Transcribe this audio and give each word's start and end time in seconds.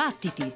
Battiti! 0.00 0.50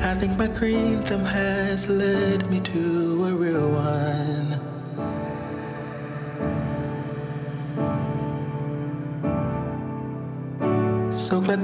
I 0.00 0.14
think 0.14 0.38
my 0.38 0.48
green 0.48 1.02
thumb 1.02 1.24
has 1.26 1.90
led 1.90 2.48
me 2.50 2.60
to 2.60 3.24
a 3.26 3.34
real 3.34 3.68
one. 3.68 4.51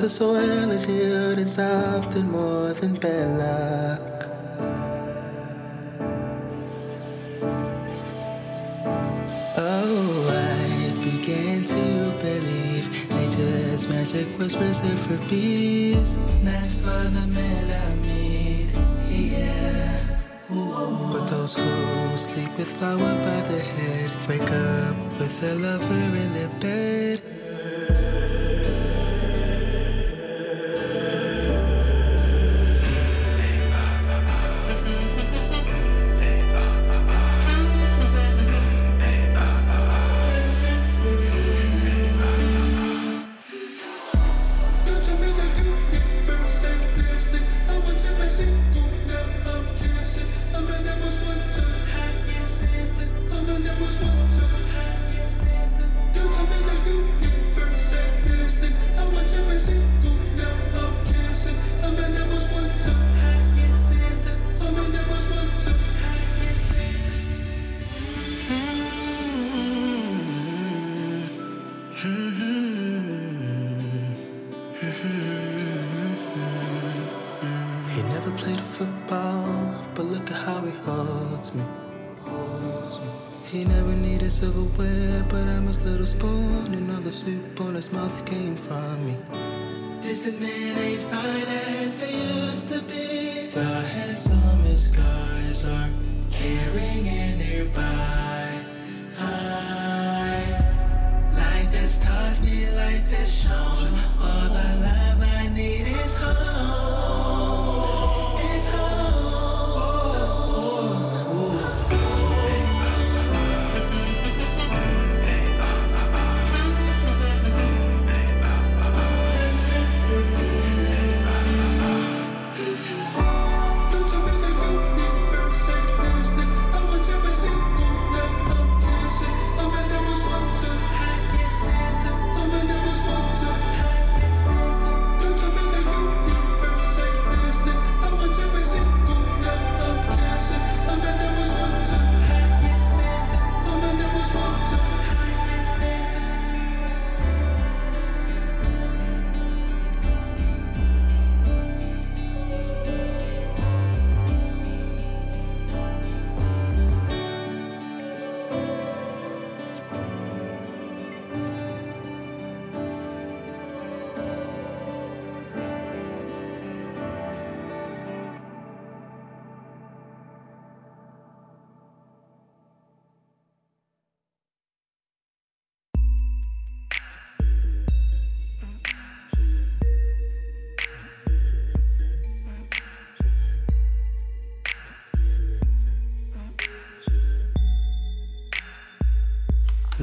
The 0.00 0.08
soil 0.08 0.70
is 0.70 0.86
yielding 0.86 1.48
something 1.48 2.30
more 2.30 2.72
than 2.72 2.94
bad 2.94 3.28
luck. 3.36 4.30
Oh, 9.56 10.30
I 10.30 10.92
began 11.02 11.64
to 11.64 12.14
believe 12.22 13.10
nature's 13.10 13.88
magic 13.88 14.38
was 14.38 14.56
reserved 14.56 15.00
for 15.00 15.18
bees, 15.28 16.16
not 16.44 16.70
for 16.80 17.02
the 17.10 17.26
men 17.26 17.68
I 17.68 17.94
meet 17.96 18.70
here. 19.04 20.18
But 20.48 21.26
those 21.26 21.56
who 21.56 22.16
sleep 22.16 22.56
with 22.56 22.70
flour 22.70 23.16
by 23.16 23.40
the 23.50 23.60
head 23.60 24.10
wake 24.28 24.42
up 24.50 24.96
with 25.18 25.42
a 25.42 25.54
lover 25.56 26.16
in 26.16 26.32
their 26.32 26.48
bed. 26.60 26.97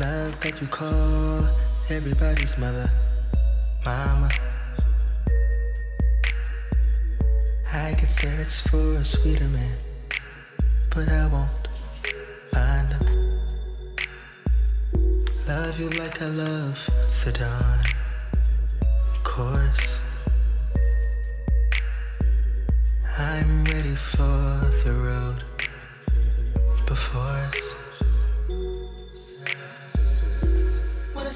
Love 0.06 0.40
that 0.42 0.62
you 0.62 0.68
call 0.68 1.48
everybody's 1.90 2.56
mother, 2.60 2.88
mama. 3.84 4.30
I 7.74 7.96
could 7.98 8.12
search 8.12 8.56
for 8.70 8.98
a 8.98 9.04
sweeter 9.04 9.48
man, 9.48 9.78
but 10.94 11.10
I 11.10 11.26
won't 11.34 11.68
find 12.54 12.94
him. 12.94 13.08
Love 15.48 15.80
you 15.80 15.90
like 16.02 16.22
I 16.22 16.28
love 16.28 16.78
the 17.24 17.32
dawn, 17.32 17.80
of 19.12 19.24
course. 19.24 20.00
I'm 23.18 23.64
ready 23.74 23.96
for 23.96 24.72
the 24.84 24.94
road 25.10 25.44
before 26.86 27.40
us. 27.50 27.85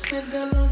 que 0.09 0.19
the 0.21 0.45
lo 0.47 0.68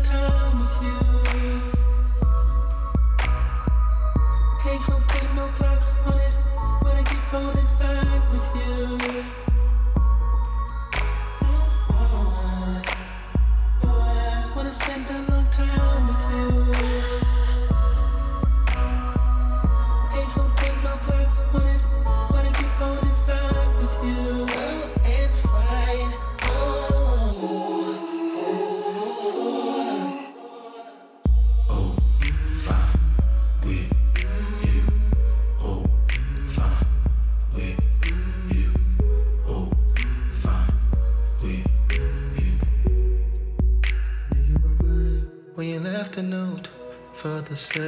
say. 47.58 47.87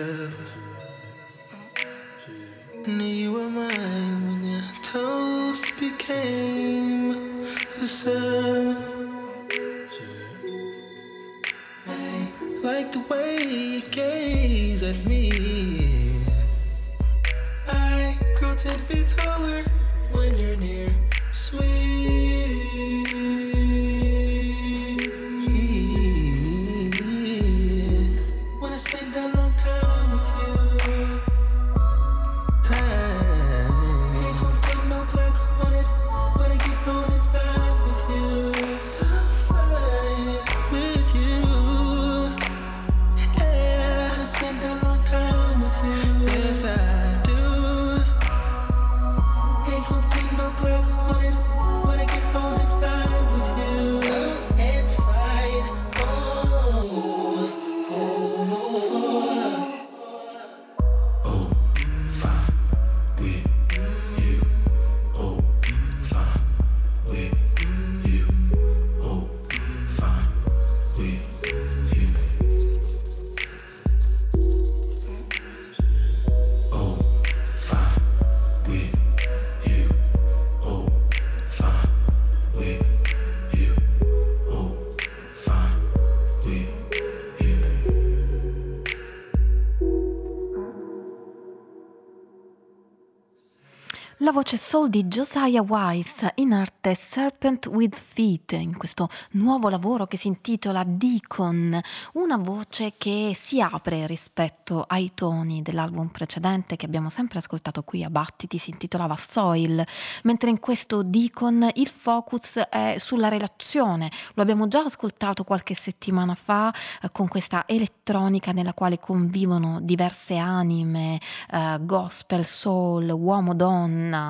Voce 94.40 94.56
soul 94.56 94.88
di 94.88 95.04
Josiah 95.04 95.62
Wise 95.62 96.32
in 96.36 96.54
arte 96.54 96.96
Serpent 96.96 97.66
with 97.66 98.02
Feet 98.02 98.54
in 98.54 98.78
questo 98.78 99.10
nuovo 99.32 99.68
lavoro 99.68 100.08
che 100.08 100.16
si 100.16 100.28
intitola 100.28 100.86
Deacon, 100.86 101.78
una 102.14 102.38
voce 102.38 102.94
che 102.98 103.36
si 103.36 103.60
apre 103.60 104.08
rispetto 104.08 104.86
ai 104.88 105.12
toni 105.14 105.62
dell'album 105.62 106.08
precedente 106.08 106.78
che 106.78 106.86
abbiamo 106.86 107.10
sempre 107.10 107.40
ascoltato 107.40 107.84
qui 107.84 108.02
a 108.02 108.10
Battiti, 108.10 108.58
si 108.58 108.70
intitolava 108.70 109.18
Soil, 109.18 109.86
mentre 110.24 110.50
in 110.50 110.62
questo 110.62 111.04
Deacon 111.04 111.72
il 111.74 111.90
focus 111.90 112.60
è 112.70 112.96
sulla 112.98 113.28
relazione, 113.28 114.10
lo 114.36 114.42
abbiamo 114.42 114.70
già 114.70 114.80
ascoltato 114.80 115.44
qualche 115.44 115.74
settimana 115.74 116.34
fa 116.34 116.74
eh, 117.02 117.12
con 117.12 117.28
questa 117.28 117.66
elettronica 117.68 118.54
nella 118.54 118.74
quale 118.74 119.00
convivono 119.00 119.82
diverse 119.82 120.38
anime, 120.38 121.20
eh, 121.52 121.78
gospel, 121.82 122.46
soul, 122.46 123.10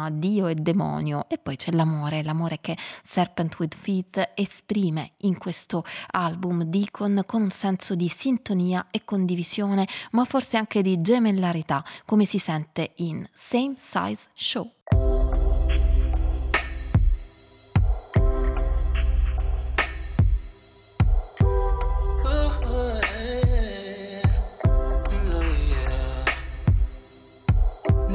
Dio 0.09 0.47
e 0.47 0.55
demonio 0.55 1.25
e 1.27 1.37
poi 1.37 1.57
c'è 1.57 1.71
l'amore, 1.71 2.23
l'amore 2.23 2.59
che 2.61 2.77
Serpent 3.03 3.59
with 3.59 3.75
Feet 3.75 4.31
esprime 4.35 5.11
in 5.19 5.37
questo 5.37 5.83
album 6.11 6.63
Deacon 6.63 7.23
con 7.25 7.41
un 7.41 7.51
senso 7.51 7.95
di 7.95 8.07
sintonia 8.07 8.87
e 8.91 9.03
condivisione, 9.03 9.85
ma 10.11 10.23
forse 10.23 10.55
anche 10.55 10.81
di 10.81 11.01
gemellarità, 11.01 11.83
come 12.05 12.23
si 12.23 12.39
sente 12.39 12.93
in 12.97 13.27
Same 13.33 13.75
Size 13.77 14.29
Show. 14.33 14.78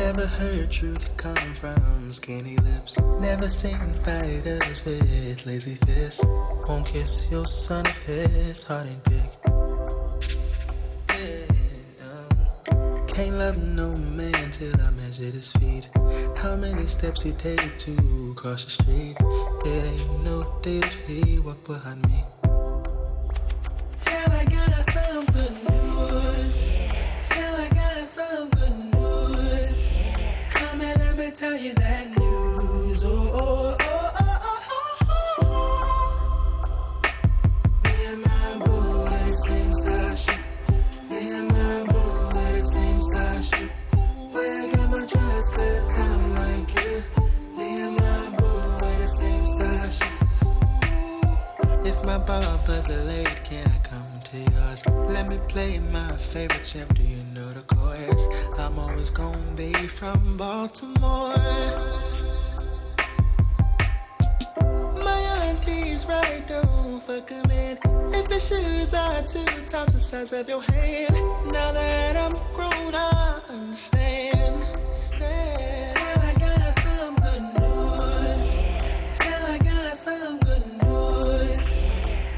Never 0.05 0.27
heard 0.27 0.71
truth 0.71 1.17
come 1.17 1.55
from 1.55 2.13
skinny 2.13 2.59
lips. 2.59 2.99
Never 3.21 3.49
seen 3.49 3.95
fighters 4.05 4.85
with 4.85 5.47
lazy 5.47 5.77
fists. 5.77 6.23
Won't 6.69 6.85
kiss 6.85 7.31
your 7.31 7.47
son 7.47 7.87
if 7.87 8.03
his 8.03 8.67
heart 8.67 8.87
ain't 8.87 9.03
big. 9.05 9.31
Um, 12.05 13.07
can't 13.09 13.37
love 13.39 13.57
no 13.57 13.97
man 13.97 14.51
till 14.51 14.79
I 14.79 14.91
measure 14.91 15.31
his 15.33 15.53
feet. 15.53 15.89
How 16.37 16.55
many 16.57 16.83
steps 16.83 17.23
he 17.23 17.33
take 17.33 17.79
to 17.79 18.35
cross 18.37 18.65
the 18.65 18.71
street? 18.73 19.17
It 19.65 19.85
ain't 19.87 20.23
no 20.23 20.45
day 20.61 20.81
if 20.81 20.95
he 21.09 21.39
walk 21.41 21.65
behind 21.67 22.07
me. 22.07 22.23
Tell 24.05 24.33
I 24.33 24.45
got 24.45 24.85
some 24.85 25.25
good 25.25 25.55
news. 25.65 26.69
Tell 27.31 27.57
I 27.57 27.69
got 27.71 28.07
some 28.07 28.51
good 28.51 28.69
news. 28.69 28.74
Tell 31.35 31.57
you 31.57 31.75
that 31.75 32.17
news. 32.17 33.05
Oh, 33.05 33.11
oh, 33.11 33.77
oh, 33.81 34.13
oh, 34.21 34.39
oh, 35.11 35.43
oh. 35.43 36.71
Me 37.83 37.91
and 38.07 38.21
my 38.23 38.65
boo 38.65 38.71
are 38.71 39.25
the 39.27 39.35
same 39.47 39.75
size 39.75 40.25
shoe. 40.25 40.45
Me 41.11 41.19
and 41.37 41.49
my 41.49 41.93
boo 41.93 41.99
are 41.99 42.53
the 42.53 42.61
same 42.75 43.03
size 43.03 43.49
shoe. 43.51 43.71
Where 44.31 44.63
I 44.63 44.65
got 44.77 44.91
my 44.91 44.99
dress, 45.07 45.47
cause 45.57 45.99
I'm 45.99 46.23
like 46.39 46.71
you. 46.79 46.95
Me 47.59 47.69
and 47.83 47.97
my 47.97 48.21
boo 48.39 48.47
are 48.47 48.99
the 49.03 49.09
same 49.19 49.47
size 49.59 49.95
shoe. 49.99 50.19
If 51.91 51.97
my 52.05 52.19
barber's 52.19 52.89
late, 52.89 53.43
can 53.43 53.67
I 53.67 53.79
come 53.83 54.21
to 54.23 54.37
yours? 54.39 54.87
Let 55.11 55.29
me 55.29 55.39
play 55.49 55.81
my 55.81 56.13
favorite 56.17 56.65
champ. 56.65 56.95
Do 56.95 57.03
you 57.03 57.25
know 57.35 57.53
the 57.53 57.63
chorus? 57.63 58.23
I'm 58.65 58.79
always 58.79 59.11
gonna 59.11 59.39
be 59.57 59.73
from 59.75 60.39
Baltimore. 60.39 61.37
My 65.05 65.21
auntie's 65.45 66.07
right, 66.07 66.43
don't 66.47 67.03
fuck 67.03 67.31
'em 67.31 67.51
in. 67.51 67.77
If 68.09 68.27
the 68.31 68.41
shoes 68.41 68.95
are 68.95 69.21
two 69.23 69.45
times 69.67 69.93
the 69.93 70.01
size 70.01 70.33
of 70.33 70.49
your 70.49 70.63
hand, 70.63 71.15
now 71.53 71.73
that 71.73 72.17
I'm 72.17 72.33
grown, 72.55 72.95
I 72.95 73.41
understand. 73.51 74.65
Stand. 74.93 75.97
Well, 76.01 76.21
I 76.31 76.35
got 76.45 76.75
some 76.87 77.17
good 77.27 77.45
news. 77.61 78.41
Tell 79.19 79.43
I 79.55 79.59
got 79.59 79.97
some 79.97 80.39
good 80.39 80.67
news. 80.83 81.85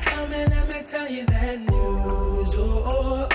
Come 0.03 0.33
and 0.33 0.51
let 0.51 0.69
me 0.69 0.83
tell 0.85 1.09
you 1.09 1.25
that 1.27 1.61
news. 1.71 2.55
Oh, 2.59 2.83
oh, 2.85 3.26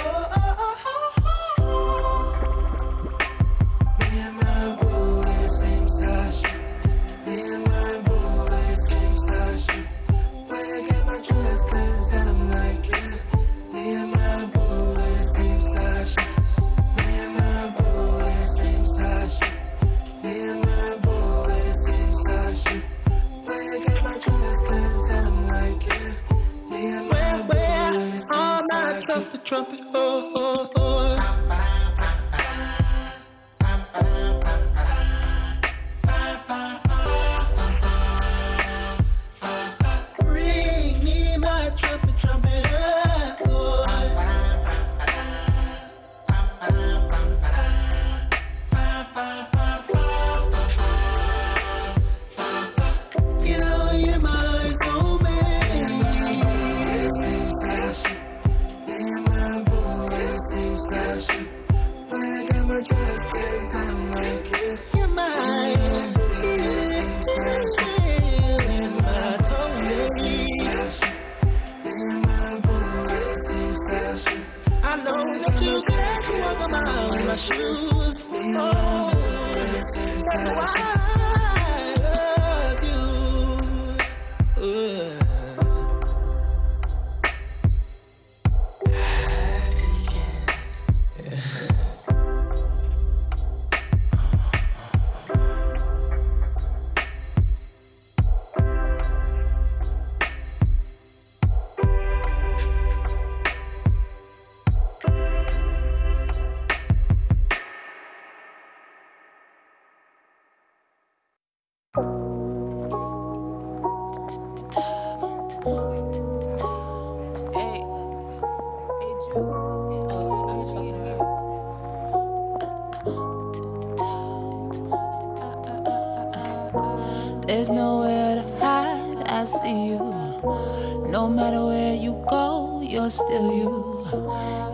still 133.11 133.53
you. 133.53 134.03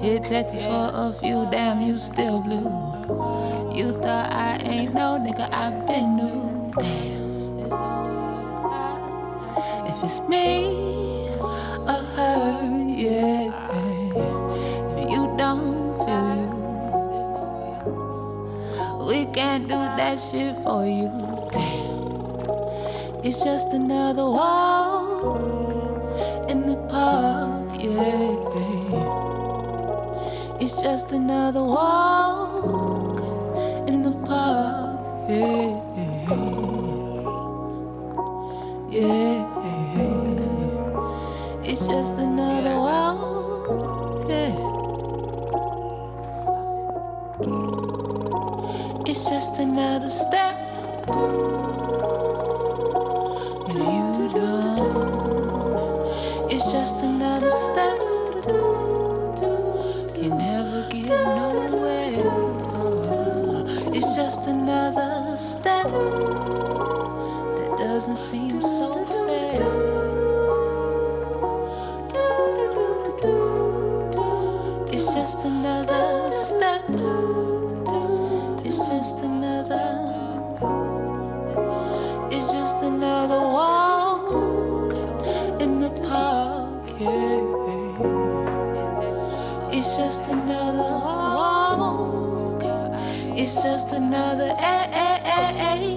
Hit 0.01 0.25
Texas 0.25 0.63
for 0.63 0.91
a 0.93 1.11
few, 1.13 1.47
damn, 1.49 1.81
you 1.81 1.97
still 1.97 2.41
blue. 2.41 2.69
You 3.75 3.91
thought 4.01 4.31
I 4.31 4.57
ain't 4.63 4.93
no 4.93 5.17
nigga, 5.19 5.49
I've 5.51 5.87
been 5.87 6.15
new. 6.15 6.71
Damn, 6.77 7.57
if 9.87 10.03
it's 10.03 10.19
me 10.29 11.29
or 11.87 12.03
her, 12.15 12.61
yeah. 12.87 13.51
If 14.97 15.09
you 15.09 15.33
don't 15.37 15.97
feel 16.05 16.37
you, 18.99 19.05
we 19.07 19.25
can't 19.33 19.67
do 19.67 19.75
that 19.75 20.19
shit 20.19 20.55
for 20.57 20.85
you. 20.85 21.26
It's 23.27 23.43
just 23.43 23.73
another 23.73 24.23
walk 24.23 25.41
in 26.49 26.65
the 26.65 26.77
park 26.87 27.67
yeah. 27.77 28.47
It's 30.61 30.81
just 30.81 31.11
another 31.11 31.61
walk 31.61 33.19
in 33.87 34.01
the 34.01 34.11
park, 34.25 35.29
yeah. 35.29 35.83
Yeah. 38.89 39.47
It's 41.63 41.85
just 41.85 42.15
another 42.15 42.75
walk, 42.75 44.29
yeah. 44.29 44.55
It's 49.05 49.29
just 49.29 49.59
another 49.59 50.09
step. 50.09 51.56
just 93.77 93.93
another. 93.93 94.55
a 94.57 94.75
a 95.03 95.07
a 95.35 95.93
a. 95.93 95.96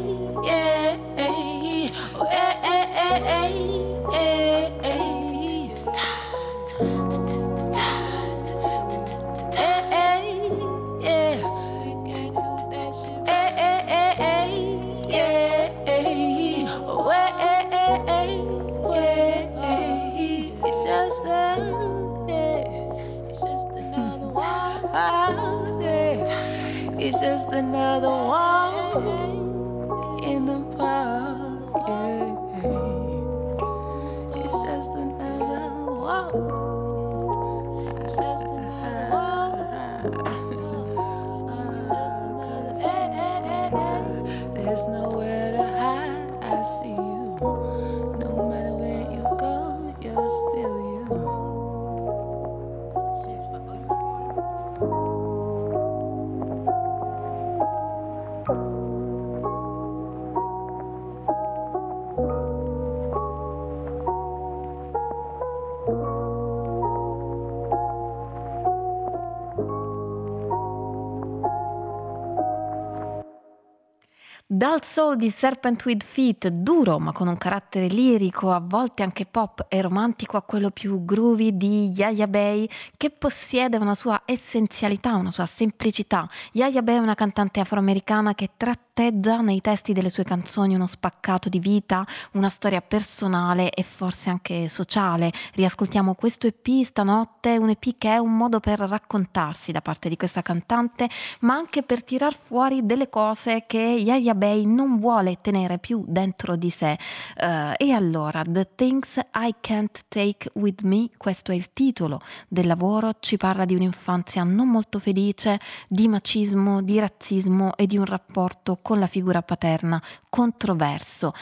Dal 74.52 74.82
soul 74.82 75.14
di 75.14 75.30
Serpent 75.30 75.84
with 75.84 76.02
Feet, 76.02 76.48
duro 76.48 76.98
ma 76.98 77.12
con 77.12 77.28
un 77.28 77.38
carattere 77.38 77.86
lirico, 77.86 78.50
a 78.50 78.58
volte 78.58 79.04
anche 79.04 79.24
pop 79.24 79.66
e 79.68 79.80
romantico, 79.80 80.36
a 80.36 80.42
quello 80.42 80.70
più 80.70 81.04
groovy 81.04 81.56
di 81.56 81.90
Yaya 81.90 82.26
Bay, 82.26 82.68
che 82.96 83.10
possiede 83.10 83.76
una 83.76 83.94
sua 83.94 84.22
essenzialità, 84.24 85.14
una 85.14 85.30
sua 85.30 85.46
semplicità. 85.46 86.26
Yaya 86.50 86.82
Bay 86.82 86.96
è 86.96 86.98
una 86.98 87.14
cantante 87.14 87.60
afroamericana 87.60 88.34
che 88.34 88.48
tratteggia 88.92 89.40
nei 89.40 89.60
testi 89.60 89.92
delle 89.92 90.10
sue 90.10 90.24
canzoni 90.24 90.74
uno 90.74 90.86
spaccato 90.86 91.48
di 91.48 91.58
vita, 91.58 92.04
una 92.32 92.48
storia 92.48 92.80
personale 92.80 93.70
e 93.70 93.82
forse 93.82 94.30
anche 94.30 94.68
sociale. 94.68 95.32
Riascoltiamo 95.54 96.14
questo 96.14 96.46
EP 96.46 96.84
stanotte, 96.84 97.56
un 97.56 97.70
EP 97.70 97.94
che 97.96 98.10
è 98.10 98.18
un 98.18 98.36
modo 98.36 98.58
per 98.60 98.80
raccontarsi 98.80 99.72
da 99.72 99.80
parte 99.80 100.08
di 100.08 100.16
questa 100.16 100.42
cantante, 100.42 101.08
ma 101.40 101.54
anche 101.54 101.82
per 101.82 102.02
tirar 102.02 102.36
fuori 102.36 102.84
delle 102.84 103.08
cose 103.08 103.64
che 103.66 103.78
Yaya 103.78 104.34
Bay 104.34 104.66
non 104.66 104.98
vuole 104.98 105.40
tenere 105.40 105.78
più 105.78 106.04
dentro 106.06 106.56
di 106.56 106.70
sé. 106.70 106.98
Uh, 107.36 107.72
e 107.76 107.92
allora, 107.92 108.42
The 108.46 108.74
Things 108.74 109.18
I 109.34 109.54
Can't 109.60 110.02
Take 110.08 110.50
With 110.54 110.82
Me, 110.82 111.10
questo 111.16 111.52
è 111.52 111.54
il 111.54 111.72
titolo 111.72 112.20
del 112.48 112.66
lavoro, 112.66 113.12
ci 113.20 113.36
parla 113.36 113.64
di 113.64 113.74
un'infanzia 113.74 114.42
non 114.42 114.68
molto 114.68 114.98
felice, 114.98 115.58
di 115.88 116.08
macismo, 116.08 116.82
di 116.82 116.98
razzismo 116.98 117.76
e 117.76 117.86
di 117.86 117.96
un 117.96 118.04
rapporto 118.04 118.78
con 118.82 118.89
la 118.98 119.06
figura 119.06 119.42
paterna 119.42 120.02
controverso. 120.28 121.32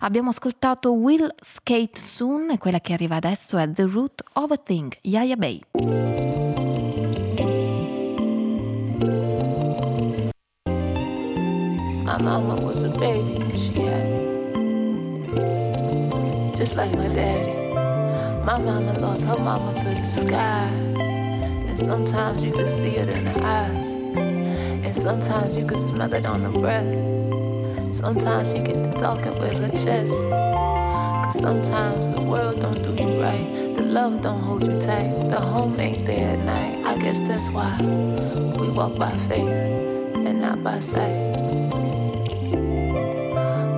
Abbiamo 0.00 0.30
ascoltato 0.30 0.92
Will 0.92 1.32
Skate 1.40 1.98
Soon 1.98 2.50
e 2.50 2.58
quella 2.58 2.80
che 2.80 2.92
arriva 2.92 3.16
adesso 3.16 3.58
è 3.58 3.70
The 3.70 3.84
Root 3.84 4.22
of 4.34 4.50
a 4.50 4.56
Thing, 4.56 4.96
Yaya 5.02 5.36
Bay. 5.36 5.60
My 12.04 12.22
mama 12.22 12.54
was 12.54 12.82
a 12.82 12.90
baby 12.90 13.38
when 13.38 13.56
she 13.56 13.72
had 13.72 14.06
me. 14.06 14.24
Just 16.54 16.76
like 16.76 16.94
my 16.96 17.08
daddy. 17.08 17.52
My 18.44 18.58
mama 18.58 18.98
lost 18.98 19.24
her 19.24 19.38
mama 19.38 19.72
to 19.74 19.84
the 19.84 20.04
sky. 20.04 20.68
And 20.96 21.78
sometimes 21.78 22.44
you 22.44 22.52
could 22.52 22.68
see 22.68 22.96
it 22.96 23.08
in 23.08 23.26
her 23.26 23.42
eyes. 23.42 23.96
And 24.84 24.94
sometimes 24.94 25.56
you 25.56 25.64
can 25.66 25.78
smell 25.78 26.12
it 26.12 26.26
on 26.26 26.42
her 26.44 26.50
breath. 26.50 26.86
Sometimes 27.94 28.52
she 28.52 28.60
get 28.60 28.84
to 28.84 28.92
talking 28.98 29.38
with 29.38 29.54
her 29.54 29.70
chest. 29.70 30.12
Cause 31.24 31.40
sometimes 31.40 32.06
the 32.08 32.20
world 32.20 32.60
don't 32.60 32.82
do 32.82 32.94
you 32.94 33.20
right. 33.20 33.74
The 33.74 33.82
love 33.82 34.20
don't 34.20 34.40
hold 34.40 34.66
you 34.66 34.78
tight. 34.78 35.30
The 35.30 35.40
home 35.40 35.80
ain't 35.80 36.04
there 36.04 36.36
at 36.36 36.40
night. 36.40 36.84
I 36.84 36.98
guess 36.98 37.22
that's 37.22 37.48
why 37.50 37.76
we 37.80 38.68
walk 38.68 38.98
by 38.98 39.16
faith 39.28 39.48
and 39.48 40.40
not 40.40 40.62
by 40.62 40.80
sight. 40.80 41.43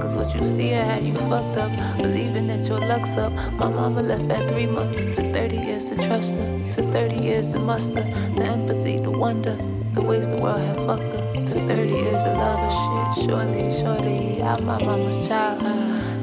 Cause 0.06 0.14
what 0.14 0.30
you 0.36 0.44
see 0.44 0.72
I 0.72 0.84
had 0.84 1.04
you 1.04 1.16
fucked 1.16 1.56
up, 1.56 1.72
believing 1.96 2.46
that 2.46 2.68
your 2.68 2.78
luck's 2.78 3.16
up. 3.16 3.32
My 3.54 3.68
mama 3.68 4.02
left 4.02 4.30
at 4.30 4.48
three 4.48 4.64
months, 4.64 5.04
took 5.04 5.34
30 5.34 5.56
years 5.56 5.84
to 5.86 5.96
trust 5.96 6.36
her, 6.36 6.70
took 6.70 6.92
30 6.92 7.16
years 7.16 7.48
to 7.48 7.58
muster 7.58 8.04
the 8.36 8.44
empathy, 8.44 8.98
the 8.98 9.10
wonder, 9.10 9.58
the 9.94 10.00
ways 10.00 10.28
the 10.28 10.36
world 10.36 10.60
had 10.60 10.76
fucked 10.76 11.12
her. 11.12 11.44
Took 11.44 11.66
30 11.66 11.92
years 11.92 12.22
to 12.22 12.30
love 12.30 12.60
her 12.60 12.70
shit. 13.16 13.28
Surely, 13.28 13.72
surely, 13.72 14.40
I'm 14.44 14.64
my 14.64 14.80
mama's 14.80 15.26
child. 15.26 15.60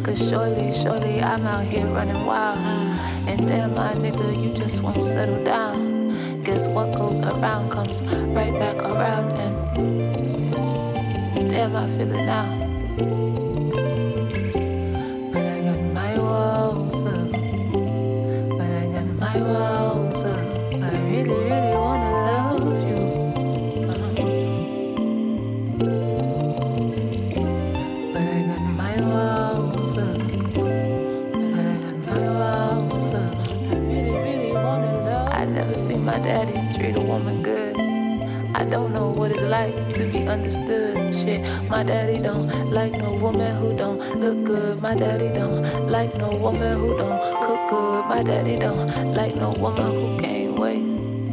Cause 0.05 0.29
surely, 0.29 0.71
surely, 0.71 1.21
I'm 1.21 1.45
out 1.45 1.65
here 1.65 1.85
running 1.85 2.25
wild. 2.25 2.59
And 3.27 3.45
damn, 3.45 3.75
my 3.75 3.95
nigga, 3.95 4.41
you 4.41 4.53
just 4.53 4.81
won't 4.81 5.03
settle 5.03 5.43
down. 5.43 6.07
Guess 6.43 6.69
what 6.69 6.95
goes 6.95 7.19
around 7.19 7.69
comes 7.69 8.01
right 8.01 8.57
back 8.57 8.81
around. 8.81 9.33
And 9.33 9.57
damn, 11.49 11.75
I 11.75 11.85
feel 11.97 12.13
it 12.13 12.23
now. 12.23 12.62
Understood. 40.34 41.13
Shit, 41.13 41.42
my 41.70 41.84
daddy 41.84 42.20
don't 42.20 42.72
like 42.72 42.94
no 42.94 43.13
woman 43.13 43.56
who 43.58 43.75
don't 43.75 44.00
look 44.20 44.44
good. 44.44 44.82
My 44.82 44.96
daddy 44.96 45.30
don't 45.30 45.89
like 45.89 46.15
no 46.15 46.36
woman 46.36 46.80
who 46.80 46.98
don't 46.98 47.22
cook 47.42 47.70
good. 47.70 48.06
My 48.08 48.24
daddy 48.24 48.58
don't 48.58 49.13
like 49.13 49.36
no 49.36 49.51
woman 49.51 49.92
who 49.94 50.18
can't 50.18 50.58
wait. 50.58 50.84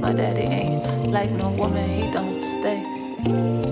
My 0.00 0.12
daddy 0.12 0.42
ain't 0.42 1.10
like 1.10 1.30
no 1.30 1.50
woman, 1.50 1.88
he 1.88 2.10
don't 2.10 2.40
stay. 2.42 3.69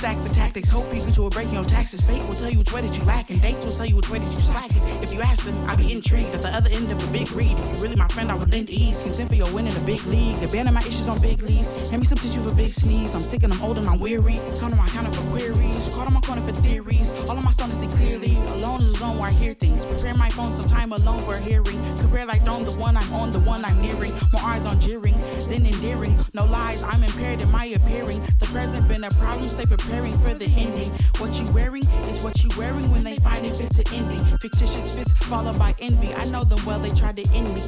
Stack 0.00 0.16
for 0.26 0.32
tactics. 0.32 0.70
Hope 0.70 0.90
get 0.90 1.14
you 1.14 1.26
a 1.26 1.28
break 1.28 1.48
in 1.48 1.54
your 1.54 1.64
taxes. 1.64 2.00
Fate 2.00 2.26
will 2.26 2.34
tell 2.34 2.48
you 2.48 2.58
which 2.58 2.72
way 2.72 2.80
that 2.80 2.96
you 2.96 3.04
lack, 3.04 3.28
and 3.28 3.40
dates 3.42 3.62
will 3.62 3.70
tell 3.70 3.84
you 3.84 3.96
which 3.96 4.08
way 4.08 4.18
that 4.18 4.30
you 4.32 4.40
slacking. 4.40 4.80
If 5.02 5.12
you 5.12 5.20
ask 5.20 5.44
them, 5.44 5.54
I 5.68 5.76
be 5.76 5.92
intrigued. 5.92 6.32
At 6.34 6.40
the 6.40 6.54
other 6.56 6.70
end 6.70 6.90
of 6.90 6.96
a 7.06 7.12
big 7.12 7.30
read, 7.32 7.52
if 7.52 7.66
you 7.72 7.82
really 7.82 7.96
my 7.96 8.08
friend, 8.08 8.32
I 8.32 8.34
would 8.34 8.50
lend 8.50 8.70
ease. 8.70 8.96
Consent 9.02 9.28
for 9.28 9.34
your 9.34 9.52
win 9.52 9.66
in 9.66 9.76
a 9.76 9.80
big 9.80 10.02
league. 10.06 10.42
Abandon 10.42 10.72
my 10.72 10.80
issues 10.80 11.06
on 11.06 11.20
big 11.20 11.42
leaves. 11.42 11.68
Hand 11.90 12.00
me 12.00 12.06
some 12.06 12.16
tissue 12.16 12.42
for 12.42 12.54
big 12.54 12.72
sneeze. 12.72 13.14
I'm 13.14 13.20
sick 13.20 13.42
and 13.42 13.52
I'm 13.52 13.62
old 13.62 13.76
and 13.76 13.86
I'm 13.86 14.00
weary. 14.00 14.40
Come 14.58 14.70
to 14.70 14.76
my 14.76 14.88
counter 14.88 15.12
for 15.12 15.36
queries. 15.36 15.90
Caught 15.94 16.06
on 16.06 16.14
my 16.14 16.20
corner 16.22 16.42
for 16.42 16.52
theories. 16.52 17.12
All 17.28 17.36
of 17.36 17.44
my 17.44 17.52
songs 17.52 17.76
see 17.76 17.88
clearly. 17.98 18.34
Alone 18.56 18.80
is 18.80 18.96
zone 18.96 19.18
where 19.18 19.28
I 19.28 19.32
hear 19.32 19.52
things. 19.52 19.69
Prepare 20.00 20.16
my 20.16 20.30
phone 20.30 20.50
some 20.50 20.64
time 20.70 20.92
alone 20.92 21.20
for 21.20 21.36
hearing. 21.36 21.78
Compare 21.98 22.24
like 22.24 22.42
throne, 22.42 22.64
the 22.64 22.70
one 22.80 22.96
I'm 22.96 23.12
on, 23.12 23.32
the 23.32 23.40
one 23.40 23.62
I'm 23.66 23.82
nearing. 23.82 24.12
More 24.32 24.42
eyes 24.42 24.64
on 24.64 24.80
jeering, 24.80 25.12
then 25.46 25.66
endearing. 25.66 26.16
No 26.32 26.46
lies, 26.46 26.82
I'm 26.82 27.04
impaired 27.04 27.42
in 27.42 27.50
my 27.50 27.66
appearing. 27.66 28.18
The 28.38 28.46
present 28.46 28.88
been 28.88 29.04
a 29.04 29.10
problem, 29.10 29.46
stay 29.46 29.66
preparing 29.66 30.12
for 30.12 30.32
the 30.32 30.46
ending. 30.56 30.88
What 31.18 31.38
you 31.38 31.44
wearing 31.52 31.82
is 31.82 32.24
what 32.24 32.42
you 32.42 32.48
wearing 32.56 32.90
when 32.92 33.04
they 33.04 33.18
find 33.18 33.44
it 33.44 33.52
fits 33.52 33.76
to 33.76 33.94
ending. 33.94 34.20
Fictitious 34.38 34.96
fits 34.96 35.12
followed 35.26 35.58
by 35.58 35.74
envy. 35.80 36.14
I 36.14 36.24
know 36.30 36.44
them 36.44 36.64
well, 36.64 36.78
they 36.78 36.88
tried 36.88 37.16
to 37.16 37.36
end 37.36 37.54
me. 37.54 37.60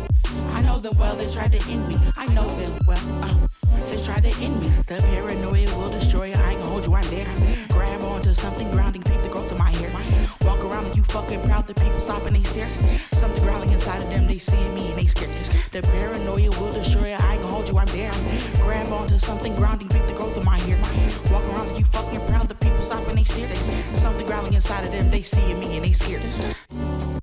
I 0.54 0.62
know 0.62 0.78
them 0.78 0.96
well, 0.96 1.14
they 1.14 1.26
tried 1.26 1.52
to 1.52 1.70
end 1.70 1.86
me. 1.86 1.96
I 2.16 2.24
know 2.32 2.48
them 2.48 2.80
well. 2.86 3.22
Uh, 3.22 3.46
they 3.90 4.02
tried 4.02 4.22
to 4.22 4.32
end 4.42 4.58
me. 4.58 4.68
The 4.88 5.02
paranoia 5.02 5.68
will 5.76 5.90
destroy. 5.90 6.32
I 6.32 6.52
ain't 6.52 6.62
gonna 6.62 6.70
hold 6.70 6.86
you, 6.86 6.94
I'm 6.94 7.04
there. 7.10 7.26
Grab 7.68 8.02
onto 8.04 8.32
something 8.32 8.70
grounding, 8.70 9.02
peep 9.02 9.20
the 9.20 9.28
growth 9.28 9.52
of 9.52 9.58
my. 9.58 9.81
Walk 10.44 10.64
around 10.64 10.88
like 10.88 10.96
you 10.96 11.02
fucking 11.04 11.42
proud 11.42 11.66
that 11.66 11.76
people 11.76 12.00
stopping 12.00 12.34
they 12.34 12.42
stairs. 12.42 12.78
Something 13.12 13.42
growling 13.42 13.70
inside 13.70 14.02
of 14.02 14.08
them, 14.08 14.26
they 14.26 14.38
see 14.38 14.68
me 14.70 14.88
and 14.88 14.98
they 14.98 15.06
scared. 15.06 15.30
The 15.70 15.82
paranoia 15.82 16.50
will 16.50 16.72
destroy 16.72 17.10
you. 17.10 17.16
I 17.18 17.34
ain't 17.34 17.42
gonna 17.42 17.54
hold 17.54 17.68
you, 17.68 17.78
I'm 17.78 17.86
there. 17.86 18.12
Grab 18.60 18.88
onto 18.88 19.18
something 19.18 19.54
grounding, 19.56 19.88
peep 19.88 20.06
the 20.06 20.14
growth 20.14 20.36
of 20.36 20.44
my 20.44 20.58
hair. 20.60 20.78
Walk 21.30 21.44
around 21.44 21.68
like 21.68 21.78
you 21.78 21.84
fucking 21.84 22.26
proud 22.26 22.48
that 22.48 22.60
people 22.60 22.82
stopping 22.82 23.16
they 23.16 23.24
stairs. 23.24 23.58
Something 23.98 24.26
growling 24.26 24.54
inside 24.54 24.84
of 24.84 24.90
them, 24.90 25.10
they 25.10 25.22
see 25.22 25.54
me 25.54 25.76
and 25.76 25.84
they 25.84 25.92
scared. 25.92 27.21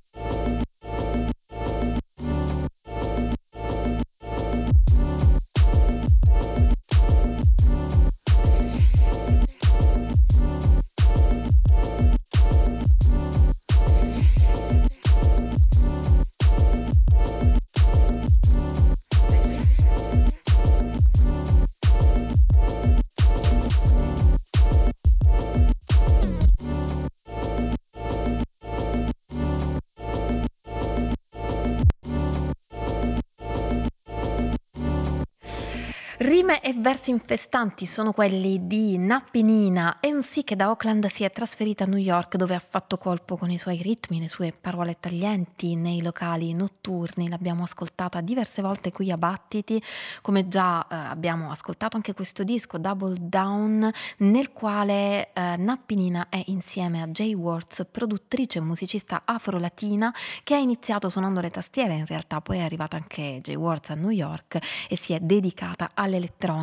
Versi 36.79 37.11
infestanti 37.11 37.85
sono 37.85 38.13
quelli 38.13 38.65
di 38.65 38.97
Nappinina 38.97 39.99
sì 40.29 40.43
che 40.43 40.55
da 40.55 40.65
Auckland 40.65 41.07
si 41.07 41.23
è 41.23 41.29
trasferita 41.29 41.85
a 41.85 41.87
New 41.87 41.97
York 41.97 42.35
dove 42.35 42.53
ha 42.53 42.59
fatto 42.59 42.97
colpo 42.97 43.35
con 43.35 43.49
i 43.49 43.57
suoi 43.57 43.81
ritmi, 43.81 44.19
le 44.19 44.29
sue 44.29 44.53
parole 44.59 44.97
taglienti 44.99 45.75
nei 45.75 46.01
locali 46.01 46.53
notturni. 46.53 47.29
L'abbiamo 47.29 47.63
ascoltata 47.63 48.21
diverse 48.21 48.61
volte 48.61 48.91
qui 48.91 49.11
a 49.11 49.17
Battiti, 49.17 49.81
come 50.21 50.47
già 50.47 50.85
eh, 50.87 50.95
abbiamo 50.95 51.49
ascoltato 51.49 51.95
anche 51.95 52.13
questo 52.13 52.43
disco 52.43 52.77
Double 52.77 53.15
Down 53.19 53.89
nel 54.17 54.51
quale 54.51 55.31
eh, 55.33 55.55
Nappinina 55.57 56.27
è 56.29 56.43
insieme 56.47 57.01
a 57.01 57.07
Jay 57.07 57.33
Words, 57.33 57.87
produttrice 57.89 58.59
e 58.59 58.61
musicista 58.61 59.23
afro-latina 59.25 60.13
che 60.43 60.53
ha 60.53 60.59
iniziato 60.59 61.09
suonando 61.09 61.41
le 61.41 61.49
tastiere, 61.49 61.95
in 61.95 62.05
realtà 62.05 62.39
poi 62.41 62.57
è 62.57 62.61
arrivata 62.61 62.97
anche 62.97 63.39
Jay 63.41 63.55
Words 63.55 63.89
a 63.89 63.95
New 63.95 64.11
York 64.11 64.59
e 64.87 64.95
si 64.95 65.13
è 65.13 65.19
dedicata 65.19 65.91
a 65.93 66.05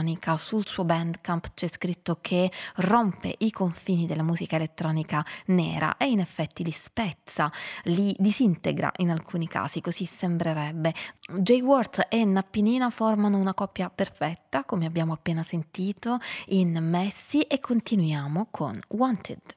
all'elettronica. 0.06 0.36
Sul 0.36 0.66
suo 0.66 0.84
bandcamp 0.84 1.54
c'è 1.54 1.66
scritto 1.66 2.18
che 2.20 2.50
rompe 2.76 3.34
i 3.38 3.50
confini 3.50 4.06
della 4.06 4.22
musica 4.22 4.56
elettronica 4.56 5.24
nera 5.46 5.96
e 5.96 6.06
in 6.06 6.20
effetti 6.20 6.64
li 6.64 6.70
spezza, 6.70 7.50
li 7.84 8.14
disintegra 8.18 8.92
in 8.98 9.10
alcuni 9.10 9.48
casi, 9.48 9.80
così 9.80 10.04
sembrerebbe. 10.04 10.94
Jay 11.38 11.60
Worth 11.60 12.06
e 12.08 12.24
Nappinina 12.24 12.90
formano 12.90 13.38
una 13.38 13.54
coppia 13.54 13.90
perfetta, 13.90 14.64
come 14.64 14.86
abbiamo 14.86 15.12
appena 15.12 15.42
sentito, 15.42 16.18
in 16.48 16.78
Messi 16.80 17.42
e 17.42 17.58
continuiamo 17.58 18.48
con 18.50 18.78
Wanted. 18.88 19.55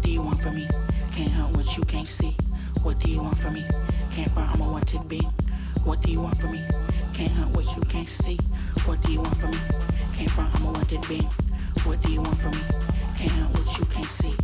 What 0.00 0.06
do 0.06 0.12
you 0.14 0.22
want 0.22 0.40
from 0.40 0.54
me? 0.54 0.66
Can't 1.12 1.30
help 1.30 1.52
what 1.52 1.76
you 1.76 1.82
can't 1.82 2.08
see. 2.08 2.34
What 2.82 2.98
do 3.00 3.12
you 3.12 3.18
want 3.18 3.36
from 3.36 3.52
me? 3.52 3.66
Came 4.14 4.30
from 4.30 4.44
I'm 4.44 4.62
a 4.62 4.72
wanted 4.72 5.06
being. 5.10 5.30
What 5.84 6.00
do 6.00 6.10
you 6.10 6.20
want 6.20 6.38
from 6.38 6.52
me? 6.52 6.64
Can't 7.12 7.30
help 7.32 7.50
what 7.50 7.76
you 7.76 7.82
can't 7.82 8.08
see. 8.08 8.38
What 8.86 9.02
do 9.02 9.12
you 9.12 9.18
want 9.20 9.36
from 9.36 9.50
me? 9.50 9.58
Came 10.14 10.28
from 10.28 10.48
I'm 10.54 10.64
a 10.64 10.72
wanted 10.72 11.06
being. 11.06 11.28
What 11.84 12.00
do 12.00 12.12
you 12.12 12.22
want 12.22 12.38
from 12.38 12.52
me? 12.52 12.64
Can't 13.18 13.30
help 13.32 13.52
what 13.52 13.78
you 13.78 13.84
can't 13.84 14.06
see. 14.06 14.34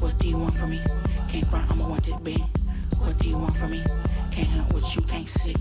What 0.00 0.18
do 0.18 0.28
you 0.28 0.36
want 0.36 0.54
from 0.54 0.68
me? 0.68 0.80
Came 1.30 1.44
from 1.46 1.64
I'm 1.70 1.80
a 1.80 1.88
wanted 1.88 2.22
being. 2.22 2.46
What 2.98 3.16
do 3.16 3.30
you 3.30 3.38
want 3.38 3.56
from 3.56 3.70
me? 3.70 3.82
Can't 4.32 4.48
help 4.48 4.70
what 4.74 4.94
you 4.94 5.00
can't 5.00 5.30
see. 5.30 5.56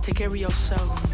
Take 0.00 0.14
care 0.14 0.28
of 0.28 0.36
yourself. 0.38 1.11